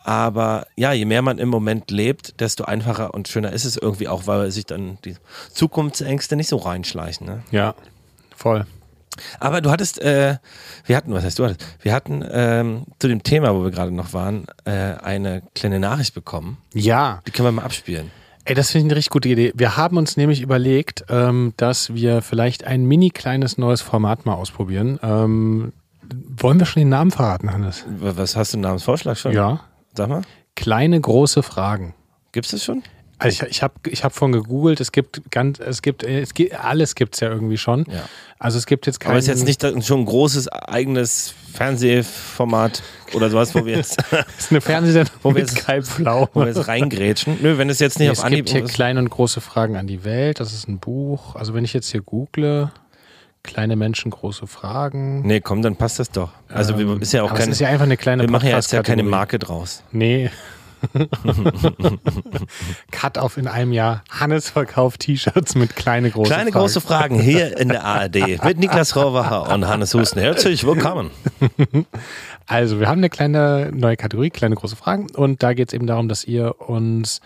[0.04, 4.08] Aber ja, je mehr man im Moment lebt, desto einfacher und schöner ist es irgendwie
[4.08, 5.16] auch, weil sich dann die
[5.52, 7.26] Zukunftsängste nicht so reinschleichen.
[7.26, 7.44] Ne?
[7.52, 7.74] Ja,
[8.36, 8.66] voll.
[9.40, 10.38] Aber du hattest, äh,
[10.86, 11.66] wir hatten, was heißt du hattest?
[11.82, 16.14] Wir hatten ähm, zu dem Thema, wo wir gerade noch waren, äh, eine kleine Nachricht
[16.14, 16.58] bekommen.
[16.74, 17.22] Ja.
[17.28, 18.12] Die können wir mal abspielen.
[18.48, 19.52] Ey, das finde ich eine richtig gute Idee.
[19.56, 24.36] Wir haben uns nämlich überlegt, ähm, dass wir vielleicht ein mini kleines neues Format mal
[24.36, 25.00] ausprobieren.
[25.02, 25.74] Ähm,
[26.38, 27.86] wollen wir schon den Namen verraten, Hannes?
[28.00, 29.34] Was hast du einen Namensvorschlag schon?
[29.34, 29.62] Ja.
[29.96, 30.22] Sag mal.
[30.56, 31.96] Kleine große Fragen.
[32.32, 32.84] Gibt es das schon?
[33.18, 36.54] Also ich, ich habe ich hab von gegoogelt, es gibt ganz, es gibt, es gibt
[36.54, 37.86] alles gibt es ja irgendwie schon.
[37.90, 38.04] Ja.
[38.40, 39.12] Also es gibt jetzt kein.
[39.12, 43.98] Aber ist jetzt nicht schon ein großes eigenes Fernsehformat oder sowas, wo wir jetzt.
[44.12, 46.30] das ist eine Fernsehsendung wo wir jetzt, Kalbflau.
[46.34, 47.38] wo wir jetzt reingrätschen.
[47.42, 49.78] Nö, wenn es jetzt nicht Nee, auf es Anhieb gibt hier kleine und große Fragen
[49.78, 50.40] an die Welt.
[50.40, 51.36] Das ist ein Buch.
[51.36, 52.72] Also wenn ich jetzt hier google,
[53.44, 55.22] kleine Menschen, große Fragen.
[55.26, 56.32] Nee, komm, dann passt das doch.
[56.50, 57.44] Also Ähm, ist ja auch keine.
[57.44, 59.04] es ist ja einfach eine kleine wir machen ja jetzt ja keine.
[59.04, 59.84] Marke draus.
[59.92, 60.30] Nee.
[62.92, 64.04] Cut auf in einem Jahr.
[64.10, 66.64] Hannes verkauft T-Shirts mit kleine große Kleine Fragen.
[66.64, 70.20] große Fragen hier in der ARD mit Niklas Rohrwacher und Hannes Husten.
[70.20, 71.12] Herzlich willkommen.
[72.48, 75.08] Also, wir haben eine kleine neue Kategorie, kleine große Fragen.
[75.16, 77.22] Und da geht es eben darum, dass ihr uns,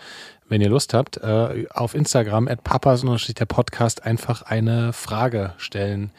[0.48, 6.10] wenn ihr Lust habt, äh, auf Instagram at papas der Podcast einfach eine Frage stellen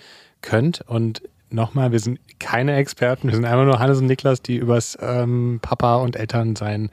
[0.42, 0.82] könnt.
[0.82, 4.98] Und nochmal, wir sind keine Experten, wir sind einfach nur Hannes und Niklas, die übers
[5.02, 6.90] ähm, Papa und Elternsein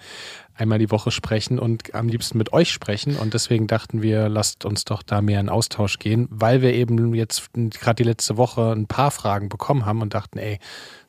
[0.58, 3.16] einmal die Woche sprechen und am liebsten mit euch sprechen.
[3.16, 7.14] Und deswegen dachten wir, lasst uns doch da mehr in Austausch gehen, weil wir eben
[7.14, 10.58] jetzt gerade die letzte Woche ein paar Fragen bekommen haben und dachten, ey,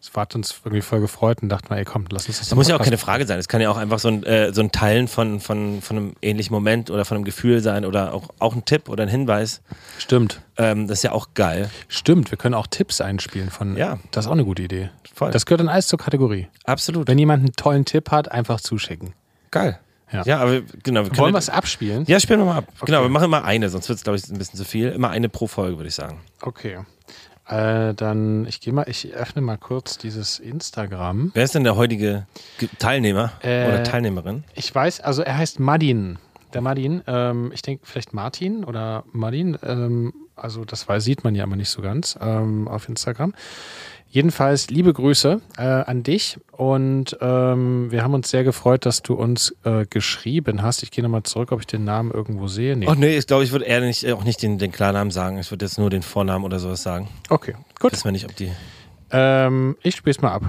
[0.01, 2.69] es hat uns irgendwie voll gefreut und dachten, ey, komm, lass uns das Das muss
[2.69, 3.38] ja auch keine Frage sein.
[3.38, 6.13] Es kann ja auch einfach so ein, äh, so ein Teilen von, von, von einem
[6.21, 9.62] ähnlichen Moment oder von einem Gefühl sein oder auch, auch ein Tipp oder ein Hinweis.
[9.97, 10.41] Stimmt.
[10.57, 11.69] Ähm, das ist ja auch geil.
[11.89, 13.75] Stimmt, wir können auch Tipps einspielen von.
[13.75, 13.99] Ja.
[14.12, 14.89] Das ist auch eine gute Idee.
[15.13, 15.31] Voll.
[15.31, 16.47] Das gehört dann alles zur Kategorie.
[16.63, 17.07] Absolut.
[17.07, 19.13] Wenn jemand einen tollen Tipp hat, einfach zuschicken.
[19.51, 19.79] Geil.
[20.12, 20.23] Ja.
[20.23, 21.03] Ja, aber genau.
[21.03, 22.05] Wir können Wollen wir es abspielen?
[22.07, 22.65] Ja, spielen wir mal ab.
[22.85, 24.89] Genau, wir machen immer eine, sonst wird es, glaube ich, ein bisschen zu viel.
[24.89, 26.21] Immer eine pro Folge, würde ich sagen.
[26.41, 26.79] Okay.
[27.49, 31.31] Äh, dann, ich gehe mal, ich öffne mal kurz dieses Instagram.
[31.33, 32.27] Wer ist denn der heutige
[32.59, 34.43] Ge- Teilnehmer Äh, oder Teilnehmerin?
[34.53, 36.19] Ich weiß, also er heißt Madin.
[36.53, 41.35] Der Madin, ähm, ich denke vielleicht Martin oder Madin, ähm, also das weiß, sieht man
[41.35, 43.33] ja aber nicht so ganz ähm, auf Instagram.
[44.12, 49.13] Jedenfalls liebe Grüße äh, an dich und ähm, wir haben uns sehr gefreut, dass du
[49.13, 50.82] uns äh, geschrieben hast.
[50.82, 52.76] Ich gehe nochmal zurück, ob ich den Namen irgendwo sehe.
[52.76, 52.88] Nee.
[52.89, 55.38] Ach nee, ich glaube, ich würde eher nicht, auch nicht den, den Klarnamen sagen.
[55.38, 57.08] Ich würde jetzt nur den Vornamen oder sowas sagen.
[57.30, 57.91] Okay, gut.
[57.91, 58.52] Wissen wir nicht, ob die.
[59.12, 60.43] Ähm, ich spiele es mal ab.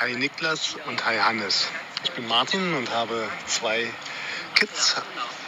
[0.00, 1.68] Hi Niklas und hi Hannes.
[2.02, 3.84] Ich bin Martin und habe zwei
[4.56, 4.96] Kids.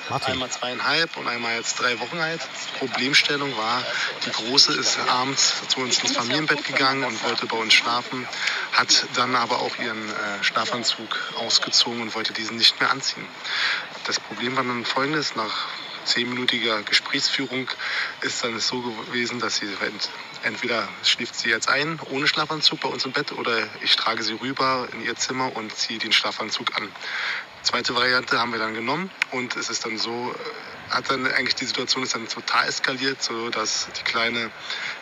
[0.09, 0.33] Martin.
[0.35, 2.41] Einmal zweieinhalb und einmal jetzt drei Wochen alt.
[2.79, 3.83] Problemstellung war,
[4.25, 8.27] die Große ist abends zu uns ins Familienbett gegangen und wollte bei uns schlafen,
[8.73, 13.27] hat dann aber auch ihren äh, Schlafanzug ausgezogen und wollte diesen nicht mehr anziehen.
[14.07, 15.69] Das Problem war dann folgendes, nach
[16.07, 17.69] zehnminütiger Gesprächsführung
[18.23, 20.11] ist dann so gewesen, dass sie ent-
[20.43, 24.35] entweder schläft sie jetzt ein ohne Schlafanzug bei uns im Bett oder ich trage sie
[24.35, 26.89] rüber in ihr Zimmer und ziehe den Schlafanzug an.
[27.63, 31.57] Zweite Variante haben wir dann genommen und es ist dann so, äh, hat dann eigentlich
[31.57, 34.53] die Situation ist dann total eskaliert, so dass die kleine,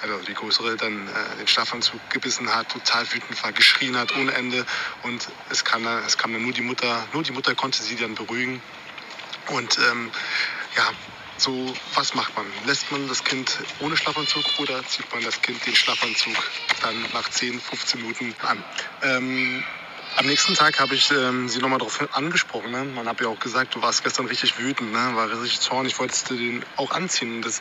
[0.00, 4.32] also die größere dann äh, den Schlafanzug gebissen hat, total wütend war, geschrien hat ohne
[4.32, 4.64] Ende
[5.02, 8.14] und es kam es kam dann nur die Mutter, nur die Mutter konnte sie dann
[8.14, 8.62] beruhigen
[9.48, 10.10] und ähm,
[10.76, 10.92] ja,
[11.36, 12.46] so, was macht man?
[12.66, 16.36] Lässt man das Kind ohne Schlafanzug oder zieht man das Kind den Schlafanzug
[16.82, 18.62] dann nach 10, 15 Minuten an?
[19.02, 19.64] Ähm,
[20.16, 22.70] am nächsten Tag habe ich ähm, sie nochmal darauf angesprochen.
[22.70, 22.84] Ne?
[22.84, 25.10] Man hat ja auch gesagt, du warst gestern richtig wütend, ne?
[25.14, 27.36] war richtig zornig, wolltest du den auch anziehen.
[27.36, 27.60] Und das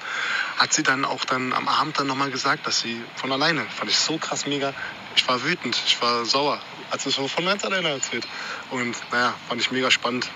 [0.59, 3.89] hat sie dann auch dann am Abend dann nochmal gesagt, dass sie von alleine, fand
[3.89, 4.73] ich so krass mega,
[5.15, 6.61] ich war wütend, ich war sauer.
[6.91, 8.27] Hat sie so von ganz alleine erzählt.
[8.69, 10.29] Und naja, fand ich mega spannend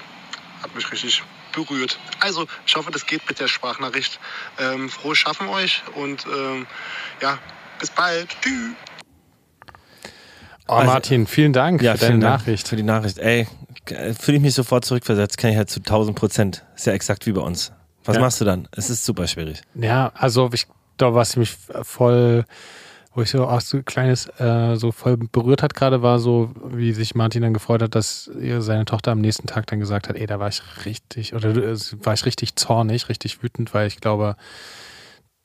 [0.62, 1.24] hat mich richtig
[1.66, 1.98] berührt.
[2.20, 4.20] Also, ich hoffe, das geht mit der Sprachnachricht.
[4.60, 6.66] Ähm, frohes Schaffen euch und ähm,
[7.22, 7.38] ja,
[7.80, 8.30] bis bald.
[8.42, 8.72] Tschüss.
[10.68, 12.68] Oh, Also- Martin, vielen Dank Ja, für deine Dank Nachricht.
[12.68, 13.18] Für die Nachricht.
[13.20, 13.48] Ey,
[14.20, 16.66] fühle ich mich sofort zurückversetzt, kann ich halt zu 1000 Prozent.
[16.76, 17.72] Ist ja exakt wie bei uns.
[18.04, 18.22] Was Ja.
[18.22, 18.68] machst du dann?
[18.72, 19.62] Es ist super schwierig.
[19.76, 20.68] Ja, also ich
[20.98, 22.44] da was mich voll,
[23.18, 26.52] wo ich so auch so ein kleines äh, so voll berührt hat gerade, war so,
[26.64, 30.16] wie sich Martin dann gefreut hat, dass seine Tochter am nächsten Tag dann gesagt hat,
[30.16, 34.00] ey, da war ich richtig, oder äh, war ich richtig zornig, richtig wütend, weil ich
[34.00, 34.36] glaube,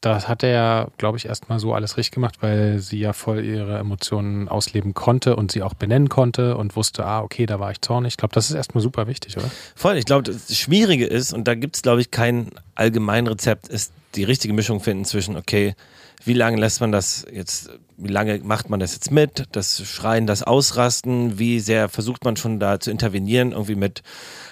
[0.02, 3.42] das hat er ja, glaube ich, erstmal so alles richtig gemacht, weil sie ja voll
[3.42, 7.70] ihre Emotionen ausleben konnte und sie auch benennen konnte und wusste, ah, okay, da war
[7.70, 8.14] ich zornig.
[8.14, 9.50] Ich glaube, das ist erstmal super wichtig, oder?
[9.74, 13.92] Voll, ich glaube, das Schwierige ist, und da gibt es, glaube ich, kein Allgemeinrezept, ist
[14.14, 15.74] die richtige Mischung finden zwischen, okay,
[16.24, 20.26] wie lange lässt man das jetzt, wie lange macht man das jetzt mit, das Schreien,
[20.26, 24.02] das Ausrasten, wie sehr versucht man schon da zu intervenieren, irgendwie mit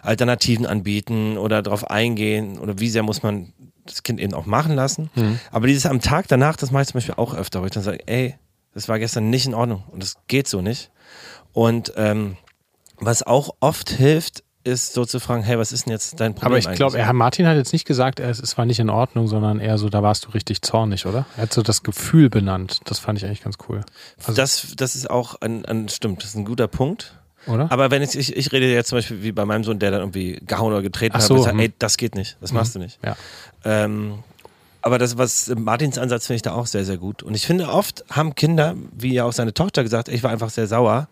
[0.03, 3.53] Alternativen anbieten oder darauf eingehen oder wie sehr muss man
[3.87, 5.11] das Kind eben auch machen lassen.
[5.51, 7.83] Aber dieses am Tag danach, das mache ich zum Beispiel auch öfter, wo ich dann
[7.83, 8.37] sage, ey,
[8.75, 10.90] das war gestern nicht in Ordnung und das geht so nicht.
[11.53, 12.37] Und ähm,
[12.99, 16.53] was auch oft hilft, ist so zu fragen, hey, was ist denn jetzt dein Problem
[16.53, 16.99] Aber ich glaube?
[16.99, 20.03] Herr Martin hat jetzt nicht gesagt, es war nicht in Ordnung, sondern eher so, da
[20.03, 21.25] warst du richtig zornig, oder?
[21.37, 22.81] Er hat so das Gefühl benannt.
[22.85, 23.81] Das fand ich eigentlich ganz cool.
[24.18, 27.14] Also, das, das ist auch ein, ein, stimmt, das ist ein guter Punkt.
[27.46, 27.73] oder?
[27.73, 30.01] Aber wenn ich, ich, ich rede jetzt zum Beispiel wie bei meinem Sohn, der dann
[30.01, 31.61] irgendwie gehauen oder getreten Ach hat so, und sagt, hm.
[31.61, 32.99] ey, das geht nicht, das machst du nicht.
[33.05, 33.16] ja.
[33.64, 34.18] Ähm,
[34.83, 37.23] aber das, was Martins Ansatz finde ich da auch sehr, sehr gut.
[37.23, 40.51] Und ich finde, oft haben Kinder, wie ja auch seine Tochter gesagt, ich war einfach
[40.51, 41.09] sehr sauer.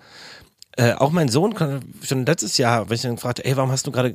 [0.79, 1.57] Äh, auch mein Sohn,
[2.05, 4.15] schon letztes Jahr, wenn ich dann fragte, ey, warum hast du gerade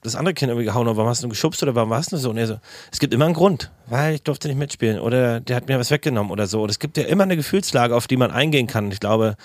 [0.00, 2.30] das andere Kind irgendwie gehauen oder warum hast du geschubst oder warum hast du so?
[2.30, 2.58] Und er so,
[2.90, 5.90] es gibt immer einen Grund, weil ich durfte nicht mitspielen oder der hat mir was
[5.90, 6.62] weggenommen oder so.
[6.62, 8.90] Und es gibt ja immer eine Gefühlslage, auf die man eingehen kann.
[8.90, 9.36] Ich glaube,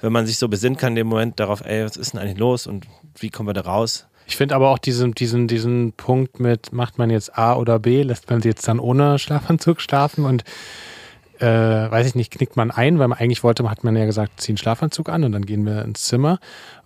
[0.00, 2.38] wenn man sich so besinnt kann in dem Moment darauf, ey, was ist denn eigentlich
[2.38, 2.86] los und
[3.18, 4.06] wie kommen wir da raus?
[4.28, 8.02] Ich finde aber auch diesen, diesen, diesen Punkt mit, macht man jetzt A oder B,
[8.04, 10.44] lässt man sie jetzt dann ohne Schlafanzug schlafen und
[11.40, 14.40] äh, weiß ich nicht, knickt man ein, weil man eigentlich wollte, hat man ja gesagt,
[14.40, 16.38] zieh einen Schlafanzug an und dann gehen wir ins Zimmer.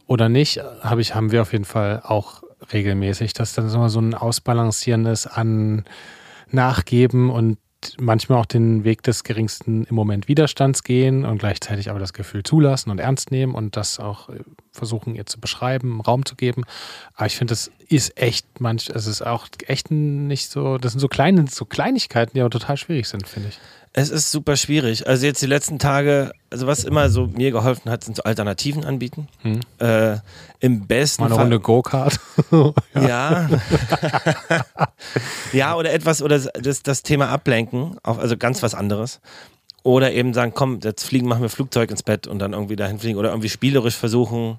[0.06, 4.00] Oder nicht, habe ich, haben wir auf jeden Fall auch regelmäßig, dass dann immer so
[4.00, 5.84] ein Ausbalancieren ist an
[6.50, 7.58] Nachgeben und
[7.98, 12.42] manchmal auch den Weg des geringsten im Moment Widerstands gehen und gleichzeitig aber das Gefühl
[12.42, 16.64] zulassen und ernst nehmen und das auch äh, versuchen ihr zu beschreiben, Raum zu geben.
[17.14, 21.00] Aber ich finde, das ist echt manch, es ist auch echt nicht so, das sind
[21.00, 23.58] so kleine, so Kleinigkeiten, die aber total schwierig sind, finde ich.
[23.94, 25.06] Es ist super schwierig.
[25.06, 28.84] Also jetzt die letzten Tage, also was immer so mir geholfen hat, sind so Alternativen
[28.84, 29.28] anbieten.
[29.78, 30.16] Äh,
[30.60, 31.44] Im besten Mal eine Fall.
[31.44, 32.18] Runde Go-Kart.
[32.94, 33.48] Ja.
[35.52, 39.20] ja, oder etwas, oder das, das Thema ablenken, auf, also ganz was anderes.
[39.82, 42.98] Oder eben sagen, komm, jetzt fliegen, machen wir Flugzeug ins Bett und dann irgendwie dahin
[42.98, 43.18] fliegen.
[43.18, 44.58] Oder irgendwie spielerisch versuchen,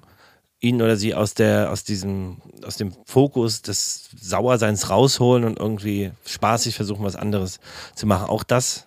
[0.60, 6.12] ihn oder sie aus der, aus diesem, aus dem Fokus des Sauerseins rausholen und irgendwie
[6.24, 7.58] spaßig versuchen, was anderes
[7.94, 8.28] zu machen.
[8.28, 8.86] Auch das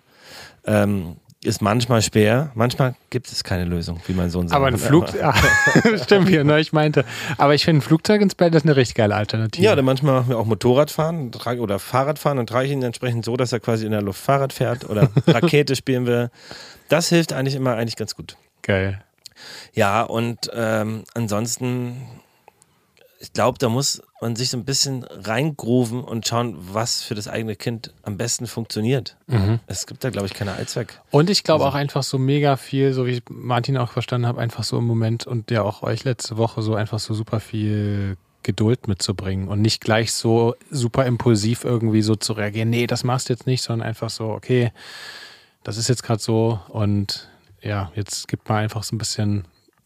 [0.64, 2.50] ähm, ist manchmal schwer.
[2.54, 4.56] Manchmal gibt es keine Lösung, wie mein Sohn sagt.
[4.56, 5.34] Aber ein Flugzeug,
[6.02, 7.04] stimmt, wie er neulich meinte.
[7.36, 9.64] Aber ich finde, ein Flugzeug ins Bett ist eine richtig geile Alternative.
[9.64, 13.36] Ja, dann manchmal machen wir auch Motorradfahren oder Fahrradfahren und trage ich ihn entsprechend so,
[13.36, 16.30] dass er quasi in der Luft Fahrrad fährt oder Rakete spielen will.
[16.88, 18.36] Das hilft eigentlich immer eigentlich ganz gut.
[18.62, 19.00] Geil.
[19.72, 21.98] Ja, und ähm, ansonsten,
[23.20, 27.26] ich glaube, da muss man sich so ein bisschen reingrooven und schauen, was für das
[27.28, 29.16] eigene Kind am besten funktioniert.
[29.66, 31.00] Es gibt da, glaube ich, keine Allzweck.
[31.10, 34.26] Und ich glaube Also- auch einfach so mega viel, so wie ich Martin auch verstanden
[34.26, 37.40] habe, einfach so im Moment und ja auch euch letzte Woche so einfach so super
[37.40, 42.70] viel Geduld mitzubringen und nicht gleich so super impulsiv irgendwie so zu reagieren.
[42.70, 44.72] Nee, das machst du jetzt nicht, sondern einfach so, okay,
[45.64, 47.28] das ist jetzt gerade so und
[47.60, 49.44] ja, jetzt gibt man einfach so ein bisschen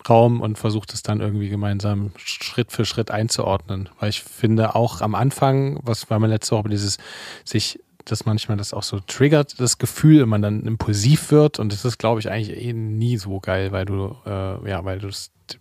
[0.09, 3.88] Raum und versucht es dann irgendwie gemeinsam Schritt für Schritt einzuordnen.
[3.99, 6.99] Weil ich finde auch am Anfang, was war mir letzte Woche, dieses
[7.45, 11.73] sich, dass manchmal das auch so triggert, das Gefühl, wenn man dann impulsiv wird und
[11.73, 15.09] das ist, glaube ich, eigentlich eh nie so geil, weil du, äh, ja, weil du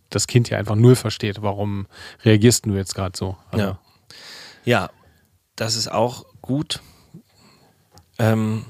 [0.09, 1.87] das, Kind ja einfach null versteht, warum
[2.23, 3.37] reagierst du jetzt gerade so.
[3.51, 3.79] Also, Ja.
[4.63, 4.89] Ja,
[5.55, 6.81] das ist auch gut.
[8.19, 8.65] Ähm,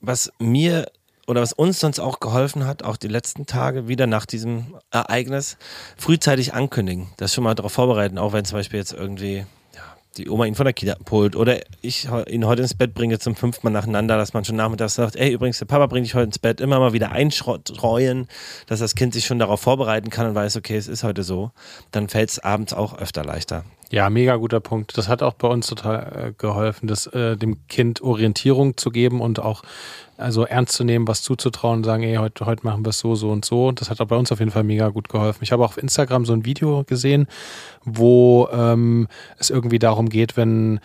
[0.00, 0.86] was mir
[1.28, 5.58] oder was uns sonst auch geholfen hat, auch die letzten Tage wieder nach diesem Ereignis,
[5.98, 9.82] frühzeitig ankündigen, das schon mal darauf vorbereiten, auch wenn zum Beispiel jetzt irgendwie ja,
[10.16, 13.36] die Oma ihn von der Kita abholt oder ich ihn heute ins Bett bringe zum
[13.36, 16.24] fünften Mal nacheinander, dass man schon nachmittags sagt, ey, übrigens, der Papa bringt dich heute
[16.24, 18.26] ins Bett, immer mal wieder einstreuen,
[18.66, 21.50] dass das Kind sich schon darauf vorbereiten kann und weiß, okay, es ist heute so,
[21.90, 23.64] dann fällt es abends auch öfter leichter.
[23.90, 24.98] Ja, mega guter Punkt.
[24.98, 29.22] Das hat auch bei uns total äh, geholfen, das, äh, dem Kind Orientierung zu geben
[29.22, 29.62] und auch
[30.18, 33.14] also ernst zu nehmen, was zuzutrauen und sagen, ey, heute, heute machen wir es so,
[33.14, 33.72] so und so.
[33.72, 35.42] Das hat auch bei uns auf jeden Fall mega gut geholfen.
[35.42, 37.28] Ich habe auch auf Instagram so ein Video gesehen,
[37.84, 40.80] wo ähm, es irgendwie darum geht, wenn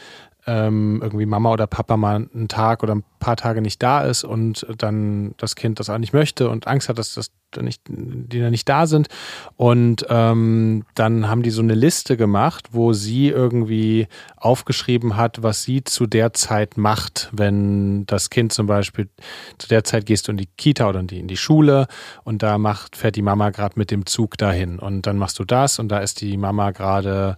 [0.45, 4.23] ähm, irgendwie Mama oder Papa mal einen Tag oder ein paar Tage nicht da ist
[4.23, 8.39] und dann das Kind das auch nicht möchte und Angst hat, dass das nicht, die
[8.39, 9.07] dann nicht da sind.
[9.55, 15.63] Und ähm, dann haben die so eine Liste gemacht, wo sie irgendwie aufgeschrieben hat, was
[15.63, 19.09] sie zu der Zeit macht, wenn das Kind zum Beispiel
[19.57, 21.87] zu der Zeit gehst du in die Kita oder in die, in die Schule
[22.23, 25.45] und da macht, fährt die Mama gerade mit dem Zug dahin und dann machst du
[25.45, 27.37] das und da ist die Mama gerade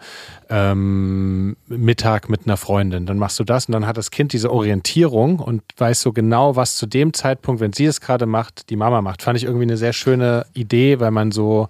[0.50, 3.06] ähm, Mittag mit einer Freundin.
[3.06, 6.56] Dann machst du das und dann hat das Kind diese Orientierung und weiß so genau,
[6.56, 9.22] was zu dem Zeitpunkt, wenn sie es gerade macht, die Mama macht.
[9.22, 10.05] Fand ich irgendwie eine sehr schöne
[10.54, 11.70] Idee, weil man so,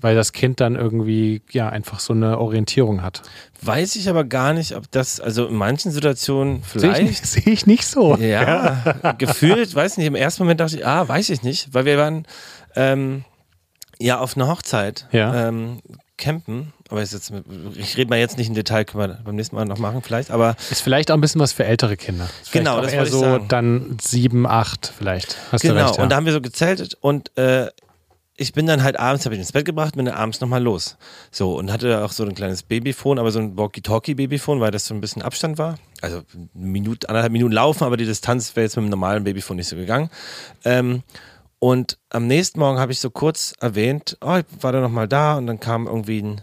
[0.00, 3.22] weil das Kind dann irgendwie ja einfach so eine Orientierung hat.
[3.60, 7.02] Weiß ich aber gar nicht, ob das, also in manchen Situationen Sehe ich, vielleicht.
[7.02, 8.16] nicht- sehe ich nicht so.
[8.16, 11.98] Ja, gefühlt, weiß nicht, im ersten Moment dachte ich, ah, weiß ich nicht, weil wir
[11.98, 12.26] waren
[12.74, 13.24] ähm,
[13.98, 15.48] ja auf einer Hochzeit Ja.
[15.48, 15.80] ähm,
[16.18, 17.32] campen, aber jetzt,
[17.74, 20.30] ich rede mal jetzt nicht im Detail, können wir beim nächsten Mal noch machen vielleicht,
[20.30, 22.28] aber Ist vielleicht auch ein bisschen was für ältere Kinder.
[22.42, 23.48] Ist Genau, das eher so sagen.
[23.48, 25.36] dann sieben, acht vielleicht.
[25.50, 26.02] Hast genau, recht, ja.
[26.02, 27.68] und da haben wir so gezeltet und äh,
[28.36, 30.96] ich bin dann halt abends, habe ich ins Bett gebracht, bin dann abends nochmal los.
[31.30, 34.94] So, und hatte auch so ein kleines Babyphone, aber so ein Walkie-Talkie-Babyphone, weil das so
[34.94, 35.76] ein bisschen Abstand war.
[36.00, 39.58] Also eine Minute, anderthalb Minuten laufen, aber die Distanz wäre jetzt mit dem normalen Babyphone
[39.58, 40.10] nicht so gegangen.
[40.64, 41.02] Ähm,
[41.58, 45.36] und am nächsten Morgen habe ich so kurz erwähnt, oh, ich war da nochmal da
[45.36, 46.40] und dann kam irgendwie ein,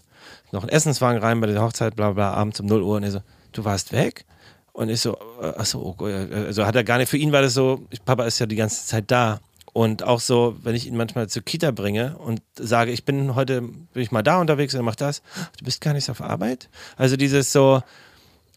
[0.51, 3.11] noch ein Essenswagen rein bei der Hochzeit, bla bla, abends um 0 Uhr und er
[3.11, 4.25] so, du warst weg?
[4.73, 7.31] Und ich so, äh, ach so, oh, äh, also hat er gar nicht, für ihn
[7.31, 9.39] war das so, Papa ist ja die ganze Zeit da.
[9.73, 13.61] Und auch so, wenn ich ihn manchmal zur Kita bringe und sage, ich bin heute,
[13.61, 15.21] bin ich mal da unterwegs und macht das,
[15.57, 16.69] du bist gar nicht auf Arbeit.
[16.97, 17.81] Also dieses so,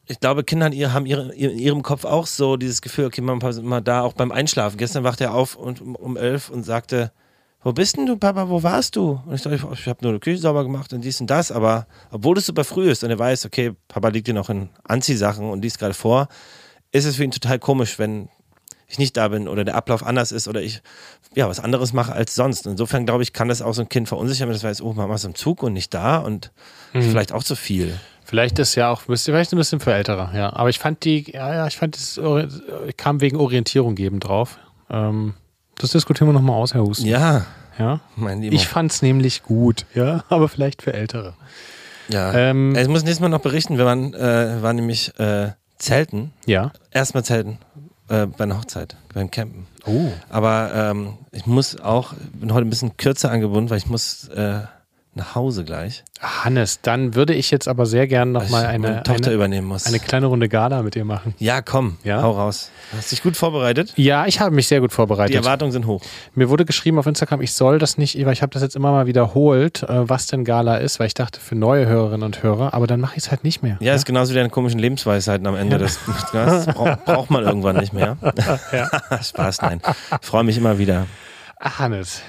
[0.07, 3.81] ich glaube, Kinder haben in ihrem Kopf auch so dieses Gefühl, okay, Mama ist immer
[3.81, 4.77] da, auch beim Einschlafen.
[4.77, 7.13] Gestern wachte er auf und um elf und sagte,
[7.65, 9.21] wo bist denn du, Papa, wo warst du?
[9.25, 11.53] Und ich dachte, ich, ich habe nur die Küche sauber gemacht und dies und das,
[11.53, 14.69] aber obwohl es super früh ist und er weiß, okay, Papa liegt hier noch in
[14.85, 16.29] Anziehsachen und liest gerade vor,
[16.91, 18.29] ist es für ihn total komisch, wenn
[18.89, 20.83] ich nicht da bin oder der Ablauf anders ist oder ich
[21.35, 22.67] ja was anderes mache als sonst.
[22.67, 25.15] Insofern glaube ich, kann das auch so ein Kind verunsichern, wenn es weiß, oh, Mama
[25.15, 26.53] ist im Zug und nicht da und
[26.93, 27.99] vielleicht auch zu viel.
[28.25, 30.53] Vielleicht ist ja auch, vielleicht ein bisschen für Ältere, ja.
[30.53, 34.59] Aber ich fand die, ja, ja, ich fand ich kam wegen Orientierung geben drauf.
[34.91, 35.35] Ähm,
[35.79, 37.07] das diskutieren wir nochmal aus, Herr Husten.
[37.07, 37.47] Ja,
[37.79, 38.01] Ja.
[38.17, 38.55] mein Lieber.
[38.55, 41.35] Ich fand's nämlich gut, ja, aber vielleicht für Ältere.
[42.09, 42.33] ja.
[42.35, 46.73] Ähm, ich muss nächstes Mal noch berichten, wir waren, äh, waren nämlich äh, Zelten, Ja.
[46.91, 47.59] erstmal Zelten
[48.09, 49.67] äh, bei einer Hochzeit, beim Campen.
[49.87, 50.13] Oh.
[50.29, 54.61] Aber ähm, ich muss auch, bin heute ein bisschen kürzer angebunden, weil ich muss äh,
[55.15, 56.05] nach Hause gleich.
[56.21, 59.85] Hannes, dann würde ich jetzt aber sehr gern nochmal eine, eine, übernehmen muss.
[59.87, 61.35] eine kleine Runde Gala mit dir machen.
[61.39, 62.23] ja, komm, Ja?
[62.23, 62.71] hau raus.
[62.97, 63.93] Hast dich gut vorbereitet?
[63.97, 65.37] Ja, ich habe mich sehr gut Die vorbereitet.
[65.37, 66.03] Erwartungen sind hoch.
[66.35, 68.91] Mir wurde geschrieben auf Instagram, ich soll das nicht, weil ich habe das jetzt immer
[68.91, 72.73] mal wiederholt, äh, was denn Gala ist, weil ich dachte für neue Hörerinnen und Hörer,
[72.73, 73.77] aber dann mache ich es halt nicht mehr.
[73.81, 75.77] Ja, ist genauso wie deine komischen Lebensweisheiten am Ende.
[75.77, 75.99] Das,
[76.33, 78.17] das braucht, braucht man irgendwann nicht mehr.
[79.23, 79.83] Spaß, nein.
[80.21, 81.07] Ich freue mich immer wieder.
[81.59, 82.23] Ach, Hannes.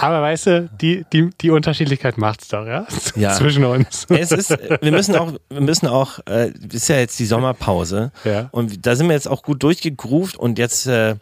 [0.00, 2.86] Aber weißt du, die, die, die Unterschiedlichkeit macht's doch, ja?
[3.16, 3.34] Ja.
[3.34, 4.06] Zwischen uns.
[4.08, 8.12] Es ist, wir müssen auch, wir müssen auch, äh, ist ja jetzt die Sommerpause.
[8.24, 8.48] Ja.
[8.52, 11.16] Und da sind wir jetzt auch gut durchgegroovt und jetzt äh,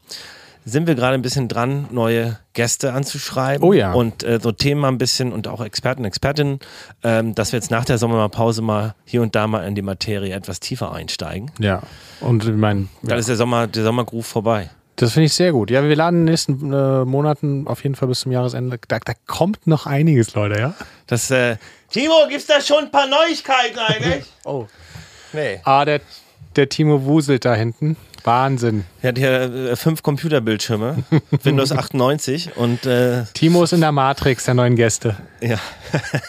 [0.67, 3.67] sind wir gerade ein bisschen dran, neue Gäste anzuschreiben.
[3.67, 3.93] Oh ja.
[3.93, 6.59] Und äh, so Themen mal ein bisschen und auch Experten, Expertinnen,
[7.05, 10.35] ähm, dass wir jetzt nach der Sommerpause mal hier und da mal in die Materie
[10.35, 11.53] etwas tiefer einsteigen.
[11.61, 11.83] Ja.
[12.21, 14.71] Und ich meine, Dann ja, ist der Sommer, der Sommergroove vorbei.
[14.97, 15.71] Das finde ich sehr gut.
[15.71, 18.79] Ja, wir laden in den nächsten äh, Monaten auf jeden Fall bis zum Jahresende.
[18.89, 20.75] Da, da kommt noch einiges, Leute, ja?
[21.07, 21.57] Das, äh,
[21.91, 24.25] Timo, gibt's da schon ein paar Neuigkeiten eigentlich?
[24.45, 24.67] Oh.
[25.33, 25.61] nee.
[25.65, 26.01] Ah, der,
[26.55, 27.97] der Timo wuselt da hinten.
[28.23, 28.85] Wahnsinn.
[29.03, 31.05] Er hat hier äh, fünf Computerbildschirme,
[31.43, 35.17] Windows 98 und äh, Timo ist in der Matrix der neuen Gäste.
[35.41, 35.59] ja.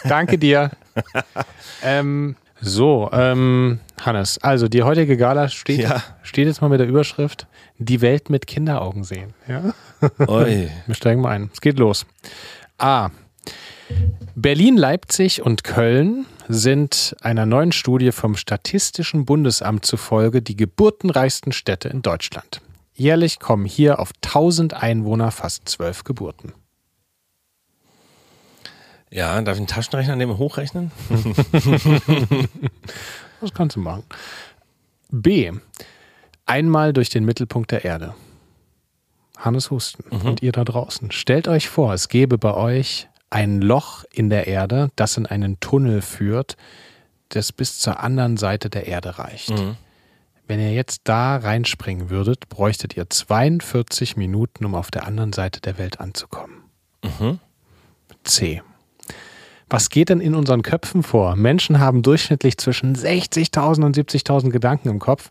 [0.04, 0.70] Danke dir.
[1.82, 6.02] ähm, so, ähm, Hannes, also die heutige Gala steht, Ja.
[6.22, 7.46] steht jetzt mal mit der Überschrift
[7.78, 9.34] Die Welt mit Kinderaugen sehen.
[9.46, 9.74] Ja?
[10.26, 10.70] Oi.
[10.86, 11.50] Wir steigen mal ein.
[11.52, 12.06] Es geht los.
[12.78, 13.10] A.
[14.34, 21.88] Berlin, Leipzig und Köln sind einer neuen Studie vom Statistischen Bundesamt zufolge die geburtenreichsten Städte
[21.88, 22.60] in Deutschland.
[22.94, 26.52] Jährlich kommen hier auf 1000 Einwohner fast 12 Geburten.
[29.10, 30.90] Ja, darf ich einen Taschenrechner nehmen und hochrechnen?
[33.40, 34.04] Das kannst du machen.
[35.10, 35.52] B.
[36.46, 38.14] Einmal durch den Mittelpunkt der Erde.
[39.36, 41.12] Hannes Husten und ihr da draußen.
[41.12, 45.60] Stellt euch vor, es gäbe bei euch ein Loch in der Erde, das in einen
[45.60, 46.56] Tunnel führt,
[47.28, 49.50] das bis zur anderen Seite der Erde reicht.
[50.48, 55.60] Wenn ihr jetzt da reinspringen würdet, bräuchtet ihr 42 Minuten, um auf der anderen Seite
[55.60, 56.62] der Welt anzukommen.
[58.24, 58.62] C.
[59.70, 61.36] Was geht denn in unseren Köpfen vor?
[61.36, 65.30] Menschen haben durchschnittlich zwischen 60.000 und 70.000 Gedanken im Kopf.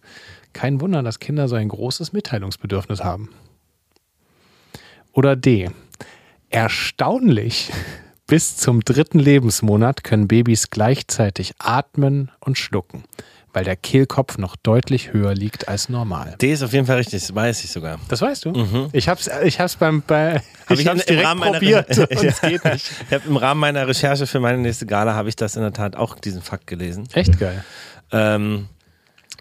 [0.53, 3.29] Kein Wunder, dass Kinder so ein großes Mitteilungsbedürfnis haben.
[5.11, 5.69] Oder D.
[6.49, 7.71] Erstaunlich.
[8.27, 13.05] Bis zum dritten Lebensmonat können Babys gleichzeitig atmen und schlucken,
[13.57, 16.35] weil der Kehlkopf noch deutlich höher liegt als normal.
[16.39, 17.99] D ist auf jeden Fall richtig, das weiß ich sogar.
[18.07, 18.89] Das weißt du?
[18.93, 22.11] Ich hab's, ich hab's beim, bei, Hab ich hab's im direkt Rahmen meiner- probiert und
[22.21, 22.29] Ja.
[22.29, 22.91] es geht nicht.
[23.07, 25.73] Ich habe im Rahmen meiner Recherche für meine nächste Gala habe ich das in der
[25.73, 27.07] Tat auch diesen Fakt gelesen.
[27.13, 27.63] Echt geil.
[28.11, 28.67] Ähm,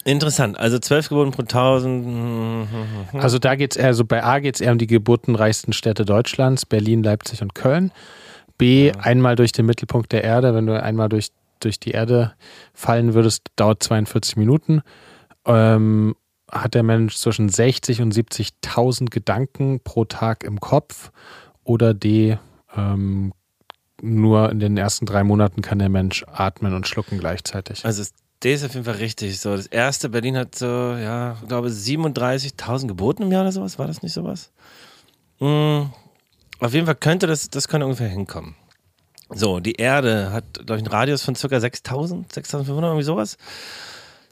[0.04, 0.58] interessant.
[0.58, 2.06] Also 12 Geburten pro 1000.
[2.06, 2.66] mhm,
[3.12, 6.64] Also da geht's eher, also bei A geht es eher um die geburtenreichsten Städte Deutschlands,
[6.64, 7.92] Berlin, Leipzig und Köln.
[8.58, 11.28] B, einmal durch den Mittelpunkt der Erde, wenn du einmal durch,
[11.60, 12.34] durch die Erde
[12.72, 14.82] fallen würdest, dauert 42 Minuten.
[15.44, 16.14] Ähm,
[16.50, 21.10] hat der Mensch zwischen 60 und 70.000 Gedanken pro Tag im Kopf.
[21.64, 22.38] Oder D,
[22.76, 23.32] ähm,
[24.00, 27.84] nur in den ersten drei Monaten kann der Mensch atmen und schlucken gleichzeitig.
[27.84, 28.04] Also
[28.42, 29.40] D ist auf jeden Fall richtig.
[29.40, 33.78] So, das erste Berlin hat so, ja, ich glaube 37.000 Geburten im Jahr oder sowas.
[33.78, 34.52] War das nicht sowas?
[35.40, 35.84] Mm,
[36.60, 38.54] auf jeden Fall könnte das, das könnte ungefähr hinkommen.
[39.30, 41.46] So, die Erde hat, glaube ich, einen Radius von ca.
[41.46, 43.36] 6.000, 6.500, irgendwie sowas.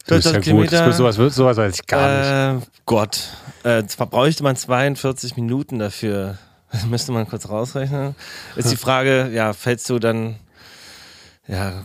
[0.06, 0.94] Das ist ja 12.000 gut.
[0.94, 2.64] Sowas, sowas weiß ich gar nicht.
[2.64, 3.20] Äh, Gott.
[3.64, 6.38] Äh, zwar bräuchte man 42 Minuten dafür.
[6.74, 8.16] Das müsste man kurz rausrechnen.
[8.56, 10.34] Ist die Frage, ja, fällst du dann,
[11.46, 11.84] ja.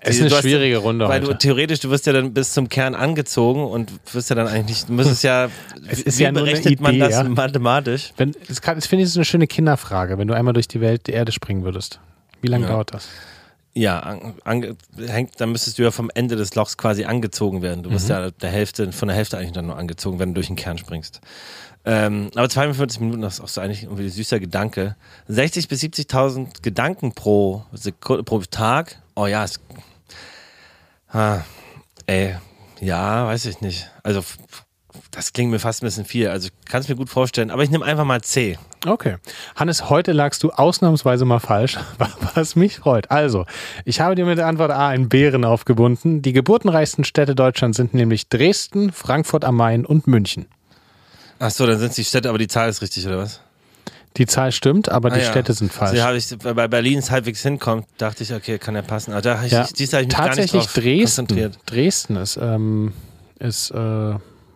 [0.00, 1.32] Es ist eine hast- schwierige Runde Weil heute.
[1.32, 4.66] du theoretisch, du wirst ja dann bis zum Kern angezogen und wirst ja dann eigentlich
[4.80, 5.48] nicht, du müsstest ja,
[5.88, 7.24] Es wie ist ja nur eine berechnet man Idee, das ja.
[7.24, 8.12] mathematisch?
[8.18, 10.82] Wenn, das, kann, das finde ich so eine schöne Kinderfrage, wenn du einmal durch die
[10.82, 11.98] Welt, die Erde springen würdest.
[12.44, 12.70] Wie lange Ja.
[12.72, 13.08] dauert das?
[13.76, 17.82] Ja, an, ange, hängt, dann müsstest du ja vom Ende des Lochs quasi angezogen werden.
[17.82, 17.94] Du Mhm.
[17.94, 20.54] wirst ja der Hälfte, von der Hälfte eigentlich dann nur angezogen, wenn du durch den
[20.56, 21.20] Kern springst.
[21.84, 24.94] Ähm, aber 42 Minuten, das ist auch so eigentlich irgendwie ein süßer Gedanke.
[25.28, 28.96] 60.000 bis 70.000 Gedanken pro Sekunde, pro Tag.
[29.16, 29.58] Oh ja, es,
[31.12, 31.40] ah,
[32.06, 32.36] ey,
[32.80, 33.90] ja, weiß ich nicht.
[34.02, 34.22] Also,
[35.14, 36.28] das klingt mir fast ein bisschen viel.
[36.28, 37.50] Also, ich kann es mir gut vorstellen.
[37.50, 38.58] Aber ich nehme einfach mal C.
[38.86, 39.16] Okay.
[39.56, 41.78] Hannes, heute lagst du ausnahmsweise mal falsch,
[42.34, 43.10] was mich freut.
[43.10, 43.46] Also,
[43.84, 46.20] ich habe dir mit der Antwort A einen Bären aufgebunden.
[46.22, 50.46] Die geburtenreichsten Städte Deutschlands sind nämlich Dresden, Frankfurt am Main und München.
[51.38, 53.40] Ach so, dann sind es die Städte, aber die Zahl ist richtig, oder was?
[54.16, 55.30] Die Zahl stimmt, aber die Ah ja.
[55.30, 56.00] Städte sind falsch.
[56.00, 59.12] Also, ich, bei Berlin es halbwegs hinkommt, dachte ich, okay, kann ja passen.
[59.12, 61.26] Aber da, ich, Ja, dies habe ich mich gar nicht tatsächlich Dresden.
[61.26, 61.58] konzentriert.
[61.66, 62.92] Dresden ist, ähm,
[63.40, 64.14] ist äh,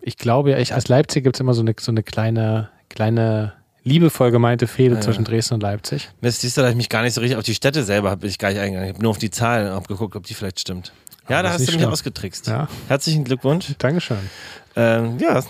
[0.09, 3.53] ich glaube ja, ich, als Leipzig gibt es immer so eine, so eine kleine, kleine
[3.85, 6.09] liebevoll gemeinte Fehde zwischen Dresden und Leipzig.
[6.21, 8.27] Mist, siehst du, da ich mich gar nicht so richtig auf die Städte selber habe
[8.27, 8.89] ich gar nicht eingegangen.
[8.89, 10.93] Ich habe nur auf die Zahlen abgeguckt, ob die vielleicht stimmt.
[11.29, 11.91] Ja, Aber da hast du mich schlimm.
[11.91, 12.47] ausgetrickst.
[12.49, 12.69] Ja.
[12.89, 13.75] Herzlichen Glückwunsch.
[13.79, 14.19] Dankeschön.
[14.77, 15.45] Ähm, ja,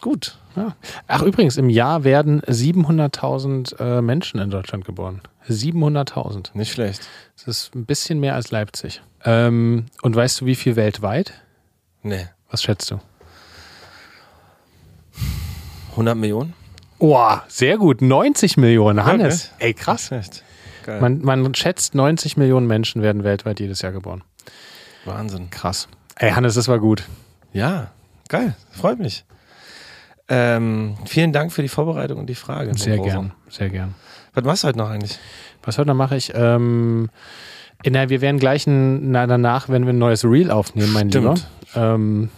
[0.00, 0.38] gut.
[0.54, 0.76] Ja.
[1.08, 5.20] Ach, übrigens, im Jahr werden 700.000 äh, Menschen in Deutschland geboren.
[5.48, 6.50] 700.000.
[6.54, 7.00] Nicht schlecht.
[7.36, 9.02] Das ist ein bisschen mehr als Leipzig.
[9.24, 11.32] Ähm, und weißt du, wie viel weltweit?
[12.02, 12.26] Nee.
[12.50, 13.00] Was schätzt du?
[15.98, 16.54] 100 Millionen?
[17.00, 18.02] Oh, sehr gut.
[18.02, 19.04] 90 Millionen.
[19.04, 19.50] Hannes.
[19.50, 19.66] Wirklich?
[19.66, 20.10] Ey, krass.
[21.00, 24.22] Man, man schätzt, 90 Millionen Menschen werden weltweit jedes Jahr geboren.
[25.04, 25.50] Wahnsinn.
[25.50, 25.88] Krass.
[26.16, 27.02] Ey, Hannes, das war gut.
[27.52, 27.90] Ja,
[28.28, 28.54] geil.
[28.70, 29.24] Freut mich.
[30.28, 32.76] Ähm, vielen Dank für die Vorbereitung und die Frage.
[32.76, 33.32] Sehr gern.
[33.48, 33.94] Sehr gern.
[34.34, 35.18] Was machst du heute noch eigentlich?
[35.64, 36.32] Was heute noch mache ich?
[36.34, 37.10] Ähm,
[37.84, 41.44] na, wir werden gleich ein, na, danach, wenn wir ein neues Reel aufnehmen, mein Stimmt.
[41.74, 41.94] Lieber.
[41.94, 42.30] Ähm,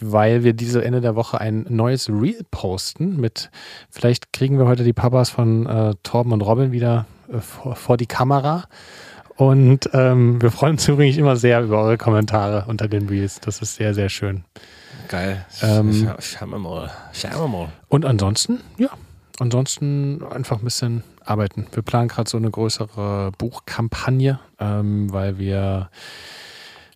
[0.00, 3.50] weil wir diese Ende der Woche ein neues Reel posten mit,
[3.90, 7.96] vielleicht kriegen wir heute die Papas von äh, Torben und Robin wieder äh, vor, vor
[7.96, 8.64] die Kamera.
[9.36, 13.40] Und ähm, wir freuen uns übrigens immer sehr über eure Kommentare unter den Reels.
[13.40, 14.44] Das ist sehr, sehr schön.
[15.08, 15.44] Geil.
[15.62, 16.90] Ähm, Scha schauen wir mal.
[17.12, 17.68] Schauen wir mal.
[17.88, 18.90] Und ansonsten, ja,
[19.38, 21.66] ansonsten einfach ein bisschen arbeiten.
[21.72, 25.90] Wir planen gerade so eine größere Buchkampagne, ähm, weil wir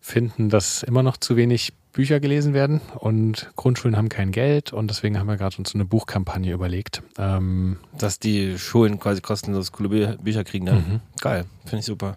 [0.00, 4.88] finden, dass immer noch zu wenig Bücher gelesen werden und Grundschulen haben kein Geld und
[4.88, 7.03] deswegen haben wir gerade uns so eine Buchkampagne überlegt.
[7.18, 10.76] Ähm, Dass die Schulen quasi kostenlos coole Bü Bücher kriegen dann.
[10.76, 11.01] Mhm.
[11.20, 11.45] Geil.
[11.64, 12.16] Finde ich super.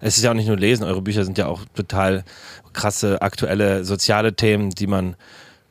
[0.00, 2.24] Es ist ja auch nicht nur Lesen, eure Bücher sind ja auch total
[2.72, 5.16] krasse, aktuelle, soziale Themen, die man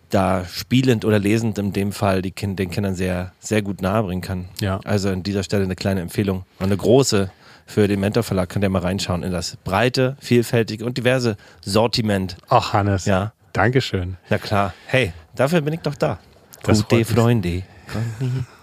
[0.10, 4.22] da spielend oder lesend in dem Fall die kind, den Kindern sehr, sehr gut nahebringen
[4.22, 4.50] kann.
[4.60, 7.32] ja, Also an dieser Stelle eine kleine Empfehlung und eine große
[7.66, 8.50] für den Mentor Verlag.
[8.50, 12.36] Könnt ihr mal reinschauen in das breite, vielfältige und diverse Sortiment.
[12.50, 14.18] ach Hannes, Ja, Dankeschön.
[14.30, 14.74] na klar.
[14.86, 16.20] Hey, dafür bin ich doch da.
[16.64, 17.06] Das Gute.
[17.06, 17.64] Freunde.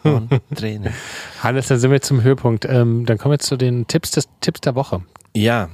[0.03, 0.93] Und Tränen.
[1.43, 2.64] Hannes, dann sind wir zum Höhepunkt.
[2.64, 5.03] Ähm, dann kommen wir zu den Tipps, des, Tipps der Woche.
[5.34, 5.68] Ja,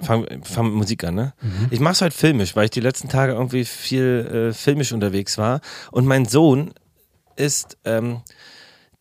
[0.00, 1.32] fang, fang mit Musik an, ne?
[1.70, 5.60] Ich mach's halt filmisch, weil ich die letzten Tage irgendwie viel äh, filmisch unterwegs war.
[5.90, 6.72] Und mein Sohn
[7.36, 8.20] ist, ähm,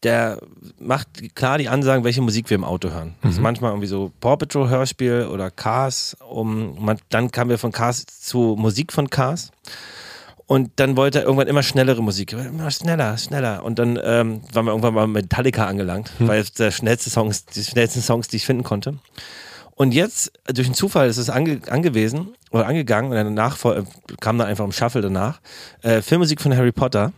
[0.03, 0.39] der
[0.79, 3.15] macht klar die Ansagen, welche Musik wir im Auto hören.
[3.23, 6.15] Also manchmal irgendwie so Paw Patrol Hörspiel oder Cars.
[6.29, 9.51] Um, man, dann kamen wir von Cars zu Musik von Cars.
[10.45, 12.31] Und dann wollte er irgendwann immer schnellere Musik.
[12.31, 13.65] Immer schneller, schneller.
[13.65, 17.63] Und dann ähm, waren wir irgendwann mal Metallica angelangt, weil es der schnellste Songs, die
[17.63, 18.97] schnellsten Songs, die ich finden konnte.
[19.75, 23.83] Und jetzt, durch einen Zufall, ist es ange angewiesen oder angegangen und danach äh,
[24.19, 25.39] kam dann einfach im Shuffle danach,
[25.83, 27.11] äh, Filmmusik von Harry Potter.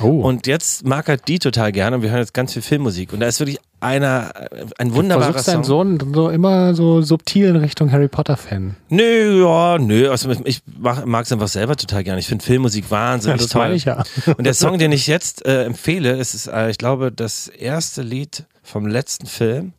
[0.00, 3.12] Oh, Und jetzt mag er die total gerne und wir hören jetzt ganz viel Filmmusik.
[3.12, 5.98] Und da ist wirklich einer, äh, ein wunderbarer deinen Song.
[5.98, 8.76] Sohn so immer so subtil in Richtung Harry Potter-Fan.
[8.88, 10.10] Nö, ja, nö.
[10.10, 12.20] Also ich mag es einfach selber total gerne.
[12.20, 13.72] Ich finde Filmmusik wahnsinnig das toll.
[13.72, 14.02] ich ja.
[14.36, 18.02] Und der Song, den ich jetzt äh, empfehle, ist, ist äh, ich glaube, das erste
[18.02, 19.72] Lied vom letzten Film.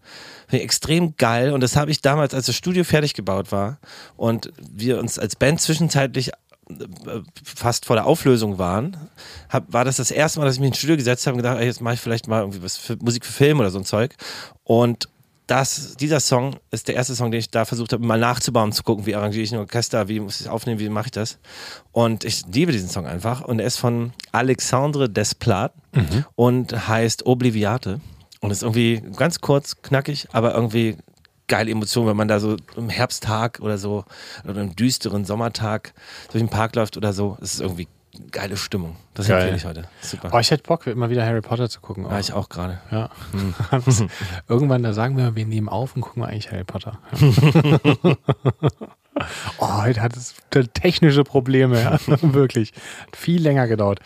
[0.48, 1.52] Finde ich extrem geil.
[1.52, 3.80] Und das habe ich damals, als das Studio fertig gebaut war
[4.16, 6.32] und wir uns als Band zwischenzeitlich
[7.44, 8.98] fast vor der Auflösung waren,
[9.50, 11.60] hab, war das das erste Mal, dass ich mich ins Studio gesetzt habe und gedacht,
[11.60, 13.86] ey, jetzt mache ich vielleicht mal irgendwie was für Musik für Film oder so ein
[13.86, 14.16] Zeug.
[14.64, 15.08] Und
[15.48, 18.84] das, dieser Song ist der erste Song, den ich da versucht habe, mal nachzubauen, zu
[18.84, 21.40] gucken, wie arrangiere ich ein Orchester, wie muss ich es aufnehmen, wie mache ich das.
[21.94, 23.42] Und ich liebe diesen Song einfach.
[23.42, 25.74] Und er ist von Alexandre Desplat
[26.36, 28.02] und heißt Obliviate.
[28.42, 30.98] Und ist irgendwie ganz kurz, knackig, aber irgendwie
[31.48, 34.06] geile Emotion, wenn man da so im Herbsttag oder so
[34.44, 35.94] oder im düsteren Sommertag
[36.32, 37.38] durch den Park läuft oder so.
[37.42, 37.88] Es ist irgendwie
[38.32, 38.96] geile Stimmung.
[39.14, 39.38] Das Geil.
[39.38, 39.90] empfehle ich heute.
[40.02, 40.30] Super.
[40.34, 42.06] Oh, ich hätte Bock, immer wieder Harry Potter zu gucken.
[42.06, 42.80] ja, ich auch gerade.
[42.92, 43.10] Ja.
[44.48, 47.00] Irgendwann, da sagen wir, wir nehmen auf und gucken eigentlich Harry Potter.
[47.14, 48.16] Ja.
[49.60, 50.36] oh, heute hat es
[50.74, 52.00] technische Probleme, ja.
[52.22, 52.72] Wirklich.
[53.06, 54.00] Hat viel länger gedauert.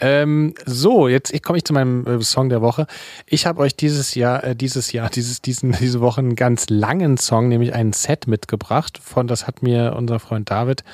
[0.00, 2.86] Ähm, so, jetzt komme ich zu meinem äh, Song der Woche.
[3.26, 7.16] Ich habe euch dieses Jahr, äh, dieses Jahr, dieses, diesen, diese Woche einen ganz langen
[7.16, 8.98] Song, nämlich ein Set mitgebracht.
[9.02, 10.84] Von, das hat mir unser Freund David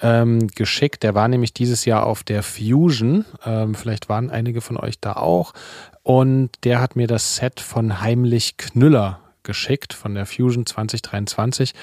[0.00, 1.02] ähm, geschickt.
[1.02, 3.24] Der war nämlich dieses Jahr auf der Fusion.
[3.44, 5.52] Ähm, vielleicht waren einige von euch da auch.
[6.02, 11.74] Und der hat mir das Set von Heimlich Knüller geschickt von der Fusion 2023.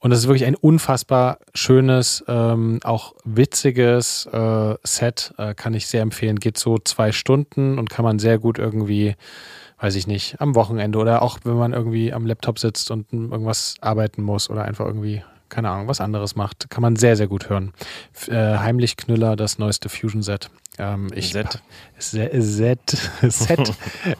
[0.00, 5.32] Und das ist wirklich ein unfassbar schönes, ähm, auch witziges äh, Set.
[5.38, 6.38] Äh, kann ich sehr empfehlen.
[6.38, 9.14] Geht so zwei Stunden und kann man sehr gut irgendwie,
[9.80, 13.76] weiß ich nicht, am Wochenende oder auch wenn man irgendwie am Laptop sitzt und irgendwas
[13.80, 17.48] arbeiten muss oder einfach irgendwie, keine Ahnung, was anderes macht, kann man sehr, sehr gut
[17.48, 17.72] hören.
[18.12, 20.50] F äh, Heimlich Knüller, das neueste Fusion-Set.
[20.78, 21.62] Ähm, ich Set.
[21.98, 22.98] Set.
[23.22, 23.72] Set.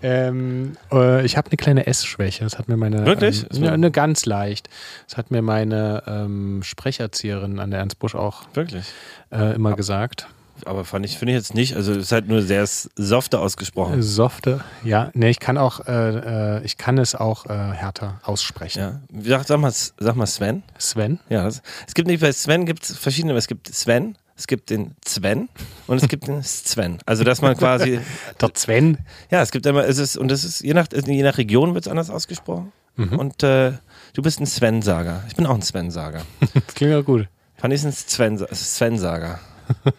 [0.02, 2.44] Ähm, äh, ich habe eine kleine Essschwäche.
[2.44, 3.04] Das hat mir meine.
[3.04, 3.46] Wirklich?
[3.52, 4.68] Ähm, eine ganz leicht.
[5.06, 8.86] Das hat mir meine ähm, Sprecherzieherin an der Ernst Busch auch Wirklich.
[9.30, 10.28] äh, immer gesagt.
[10.64, 11.76] Aber fand ich, finde ich jetzt nicht.
[11.76, 12.64] Also es ist halt nur sehr
[12.96, 14.02] softer ausgesprochen.
[14.02, 15.11] Softe, ja.
[15.14, 18.78] Nee, ich kann auch, äh, äh, ich kann es auch äh, härter aussprechen.
[18.78, 19.00] Ja.
[19.22, 20.62] Sag, sag, mal, sag mal Sven.
[20.78, 21.20] Sven?
[21.28, 24.70] Ja, das, es gibt nicht, bei Sven gibt es verschiedene, es gibt Sven, es gibt
[24.70, 25.48] den Sven
[25.86, 26.98] und es gibt den Sven.
[27.07, 28.00] Also dass man quasi,
[28.40, 28.98] Der Sven?
[29.30, 31.86] ja, es gibt immer, es ist, und das ist, je nach, je nach Region wird
[31.86, 32.72] es anders ausgesprochen.
[32.98, 33.72] Und äh,
[34.14, 35.22] du bist ein Sven-Sager.
[35.28, 36.22] Ich bin auch ein Sven-Sager.
[36.54, 37.28] Das klingt ja gut.
[37.59, 39.38] Fand ich ein Sven- Sven-Sager.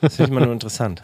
[0.02, 1.02] Das finde ich immer nur interessant.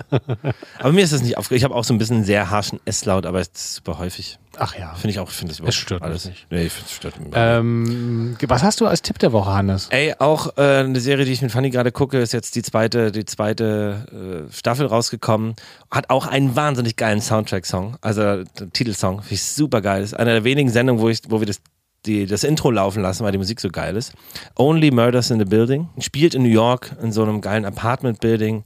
[0.79, 1.59] Aber mir ist das nicht aufgeregt.
[1.59, 4.39] Ich habe auch so ein bisschen einen sehr harschen S-Laut, aber es ist super häufig.
[4.57, 4.93] Ach ja.
[4.93, 6.45] Finde ich auch, finde ich Es stört alles nicht.
[6.51, 7.29] Nee, ich finde es stört mich.
[7.33, 9.87] Ähm, was hast du als Tipp der Woche, Hannes?
[9.89, 13.11] Ey, auch äh, eine Serie, die ich mit Fanny gerade gucke, ist jetzt die zweite,
[13.11, 15.55] die zweite äh, Staffel rausgekommen.
[15.89, 20.03] Hat auch einen wahnsinnig geilen Soundtrack-Song, also der Titelsong, finde ich super geil.
[20.03, 21.59] Ist einer der wenigen Sendungen, wo, ich, wo wir das,
[22.05, 24.13] die, das Intro laufen lassen, weil die Musik so geil ist.
[24.55, 25.89] Only Murders in the Building.
[25.99, 28.63] Spielt in New York in so einem geilen Apartment-Building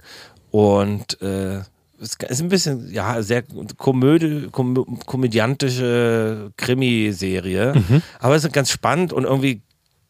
[0.51, 1.59] und äh,
[1.99, 3.43] es ist ein bisschen, ja, sehr
[3.77, 7.73] komödie, kom komödiantische Krimiserie.
[8.19, 9.61] Aber es ist ganz spannend und irgendwie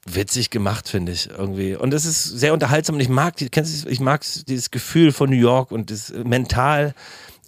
[0.05, 1.75] witzig gemacht, finde ich irgendwie.
[1.75, 5.11] Und es ist sehr unterhaltsam und ich mag, die, kennst du, ich mag dieses Gefühl
[5.11, 6.93] von New York und das mental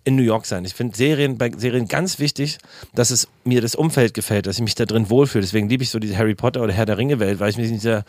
[0.10, 0.66] in New York sein.
[0.66, 2.58] Ich finde Serien bei Serien ganz wichtig,
[2.94, 5.42] dass es mir das Umfeld gefällt, dass ich mich da drin wohlfühle.
[5.42, 7.68] Deswegen liebe ich so diese Harry Potter oder Herr der Ringe Welt, weil ich mich
[7.68, 8.04] in dieser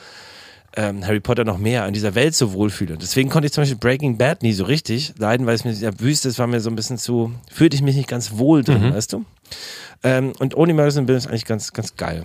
[0.77, 2.97] ähm, Harry Potter noch mehr in dieser Welt so wohlfühle.
[2.97, 5.99] Deswegen konnte ich zum Beispiel Breaking Bad nie so richtig leiden, weil es mir dieser
[6.01, 8.95] Wüste, es war mir so ein bisschen zu, fühlte ich mich nicht ganz wohl drin,
[8.95, 9.25] weißt du?
[10.03, 12.25] Ähm, und Only Murders in the Building ist eigentlich ganz, ganz geil.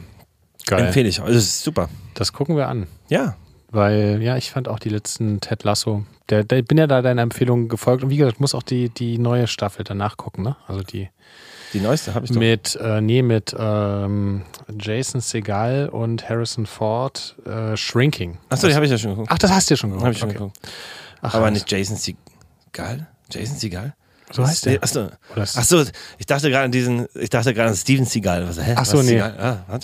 [0.85, 1.21] Empfehle ich.
[1.21, 1.89] Also es ist super.
[2.13, 2.87] Das gucken wir an.
[3.09, 3.35] Ja.
[3.75, 6.05] Weil, ja, ich fand auch die letzten Ted Lasso.
[6.29, 8.03] Der, der bin ja da deiner Empfehlung gefolgt.
[8.05, 10.55] Und wie gesagt, ich muss auch die, die neue Staffel danach gucken, ne?
[10.65, 11.09] Also die
[11.73, 12.39] Die neueste habe ich doch.
[12.39, 14.43] mit, äh, nee, mit ähm,
[14.79, 18.37] Jason Segal und Harrison Ford, äh, Shrinking.
[18.47, 19.29] Achso, die habe ich ja schon geguckt.
[19.29, 20.05] Ach, das hast du ja schon geguckt.
[20.05, 20.37] Habe ich schon okay.
[20.37, 20.57] geguckt.
[21.21, 23.07] Ach, Aber nicht Jason Seagal?
[23.29, 23.93] Jason Seagal?
[24.31, 24.81] So heißt der.
[24.81, 25.09] Achso.
[25.35, 25.83] Achso,
[26.17, 28.47] ich dachte gerade an diesen, ich dachte gerade an Steven Seagal.
[28.47, 28.73] Was, hä?
[28.77, 29.11] Ach so, Was, nee.
[29.11, 29.65] Seagal?
[29.67, 29.79] Ah.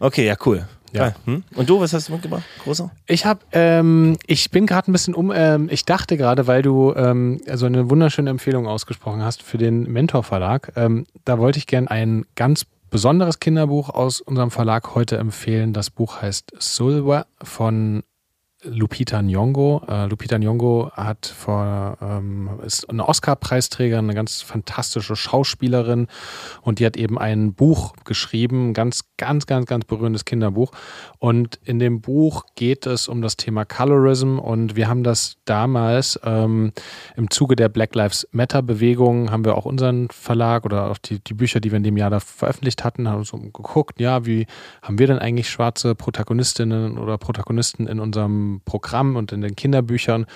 [0.00, 0.66] Okay, ja, cool.
[0.92, 1.14] Ja.
[1.24, 1.44] Hm?
[1.54, 2.44] Und du, was hast du mitgebracht?
[2.64, 2.90] Großer?
[3.06, 6.94] Ich habe, ähm, ich bin gerade ein bisschen um, ähm, ich dachte gerade, weil du
[6.94, 11.66] ähm, so eine wunderschöne Empfehlung ausgesprochen hast für den Mentor Verlag, ähm, da wollte ich
[11.66, 15.72] gern ein ganz besonderes Kinderbuch aus unserem Verlag heute empfehlen.
[15.72, 18.02] Das Buch heißt Sulwa von
[18.62, 19.82] Lupita Nyong'o.
[19.86, 26.08] Äh, Lupita Nyong'o hat vor, ähm, ist eine Oscar-Preisträgerin, eine ganz fantastische Schauspielerin
[26.62, 30.72] und die hat eben ein Buch geschrieben, ganz, ganz, ganz, ganz berührendes Kinderbuch.
[31.26, 36.20] Und in dem Buch geht es um das Thema Colorism und wir haben das damals
[36.22, 36.70] ähm,
[37.16, 41.34] im Zuge der Black Lives Matter-Bewegung, haben wir auch unseren Verlag oder auch die, die
[41.34, 44.46] Bücher, die wir in dem Jahr da veröffentlicht hatten, haben so geguckt, ja, wie
[44.82, 50.26] haben wir denn eigentlich schwarze Protagonistinnen oder Protagonisten in unserem Programm und in den Kinderbüchern?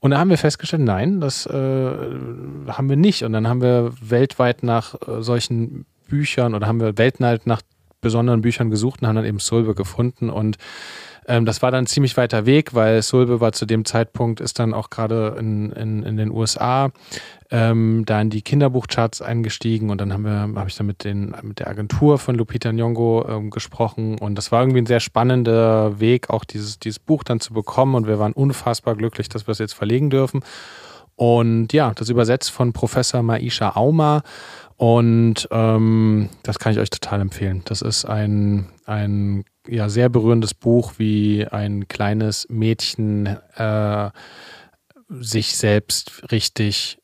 [0.00, 3.22] Und da haben wir festgestellt, nein, das äh, haben wir nicht.
[3.22, 7.60] Und dann haben wir weltweit nach äh, solchen Büchern oder haben wir weltweit nach
[8.02, 10.28] besonderen Büchern gesucht und haben dann eben Sulbe gefunden.
[10.28, 10.58] Und
[11.26, 14.74] ähm, das war dann ziemlich weiter Weg, weil Sulbe war zu dem Zeitpunkt, ist dann
[14.74, 16.90] auch gerade in, in, in den USA
[17.50, 21.34] ähm, da in die Kinderbuchcharts eingestiegen und dann haben wir, habe ich dann mit, den,
[21.42, 26.00] mit der Agentur von Lupita Nyong'o ähm, gesprochen und das war irgendwie ein sehr spannender
[26.00, 29.52] Weg, auch dieses, dieses Buch dann zu bekommen und wir waren unfassbar glücklich, dass wir
[29.52, 30.42] es jetzt verlegen dürfen.
[31.14, 34.22] Und ja, das übersetzt von Professor Maisha Auma.
[34.82, 37.62] Und ähm, das kann ich euch total empfehlen.
[37.66, 44.10] Das ist ein, ein ja, sehr berührendes Buch, wie ein kleines Mädchen äh,
[45.08, 46.98] sich selbst richtig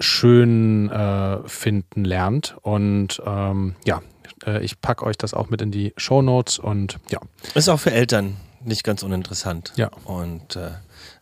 [0.00, 2.56] schön äh, finden lernt.
[2.62, 4.02] Und ähm, ja,
[4.44, 7.20] äh, ich packe euch das auch mit in die Show Notes und ja.
[7.54, 9.72] Ist auch für Eltern nicht ganz uninteressant.
[9.76, 9.92] Ja.
[10.02, 10.70] Und äh,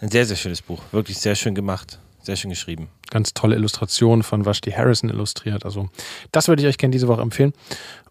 [0.01, 0.81] ein sehr, sehr schönes Buch.
[0.91, 1.99] Wirklich sehr schön gemacht.
[2.29, 2.91] Sehr schön geschrieben.
[3.09, 5.65] ganz tolle Illustration von Vashti Harrison illustriert.
[5.65, 5.89] Also
[6.31, 7.55] das würde ich euch gerne diese Woche empfehlen.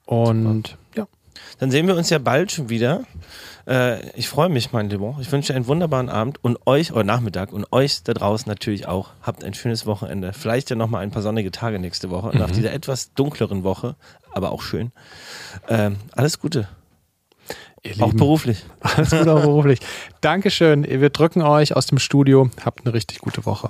[0.07, 1.05] Und ja,
[1.59, 3.03] Dann sehen wir uns ja bald schon wieder.
[3.67, 5.15] Äh, ich freue mich, mein Lieber.
[5.21, 9.11] Ich wünsche einen wunderbaren Abend und euch, oder Nachmittag, und euch da draußen natürlich auch.
[9.21, 10.33] Habt ein schönes Wochenende.
[10.33, 12.35] Vielleicht ja nochmal ein paar sonnige Tage nächste Woche.
[12.35, 13.97] Nach dieser etwas dunkleren Woche,
[14.31, 14.91] aber auch schön.
[15.69, 16.67] Ähm, alles Gute.
[17.83, 18.65] ihr Auch Lieben, beruflich.
[18.79, 19.79] alles Gute auch beruflich.
[20.21, 20.85] Dankeschön.
[20.85, 22.49] Wir drücken euch aus dem Studio.
[22.65, 23.69] Habt eine richtig gute Woche.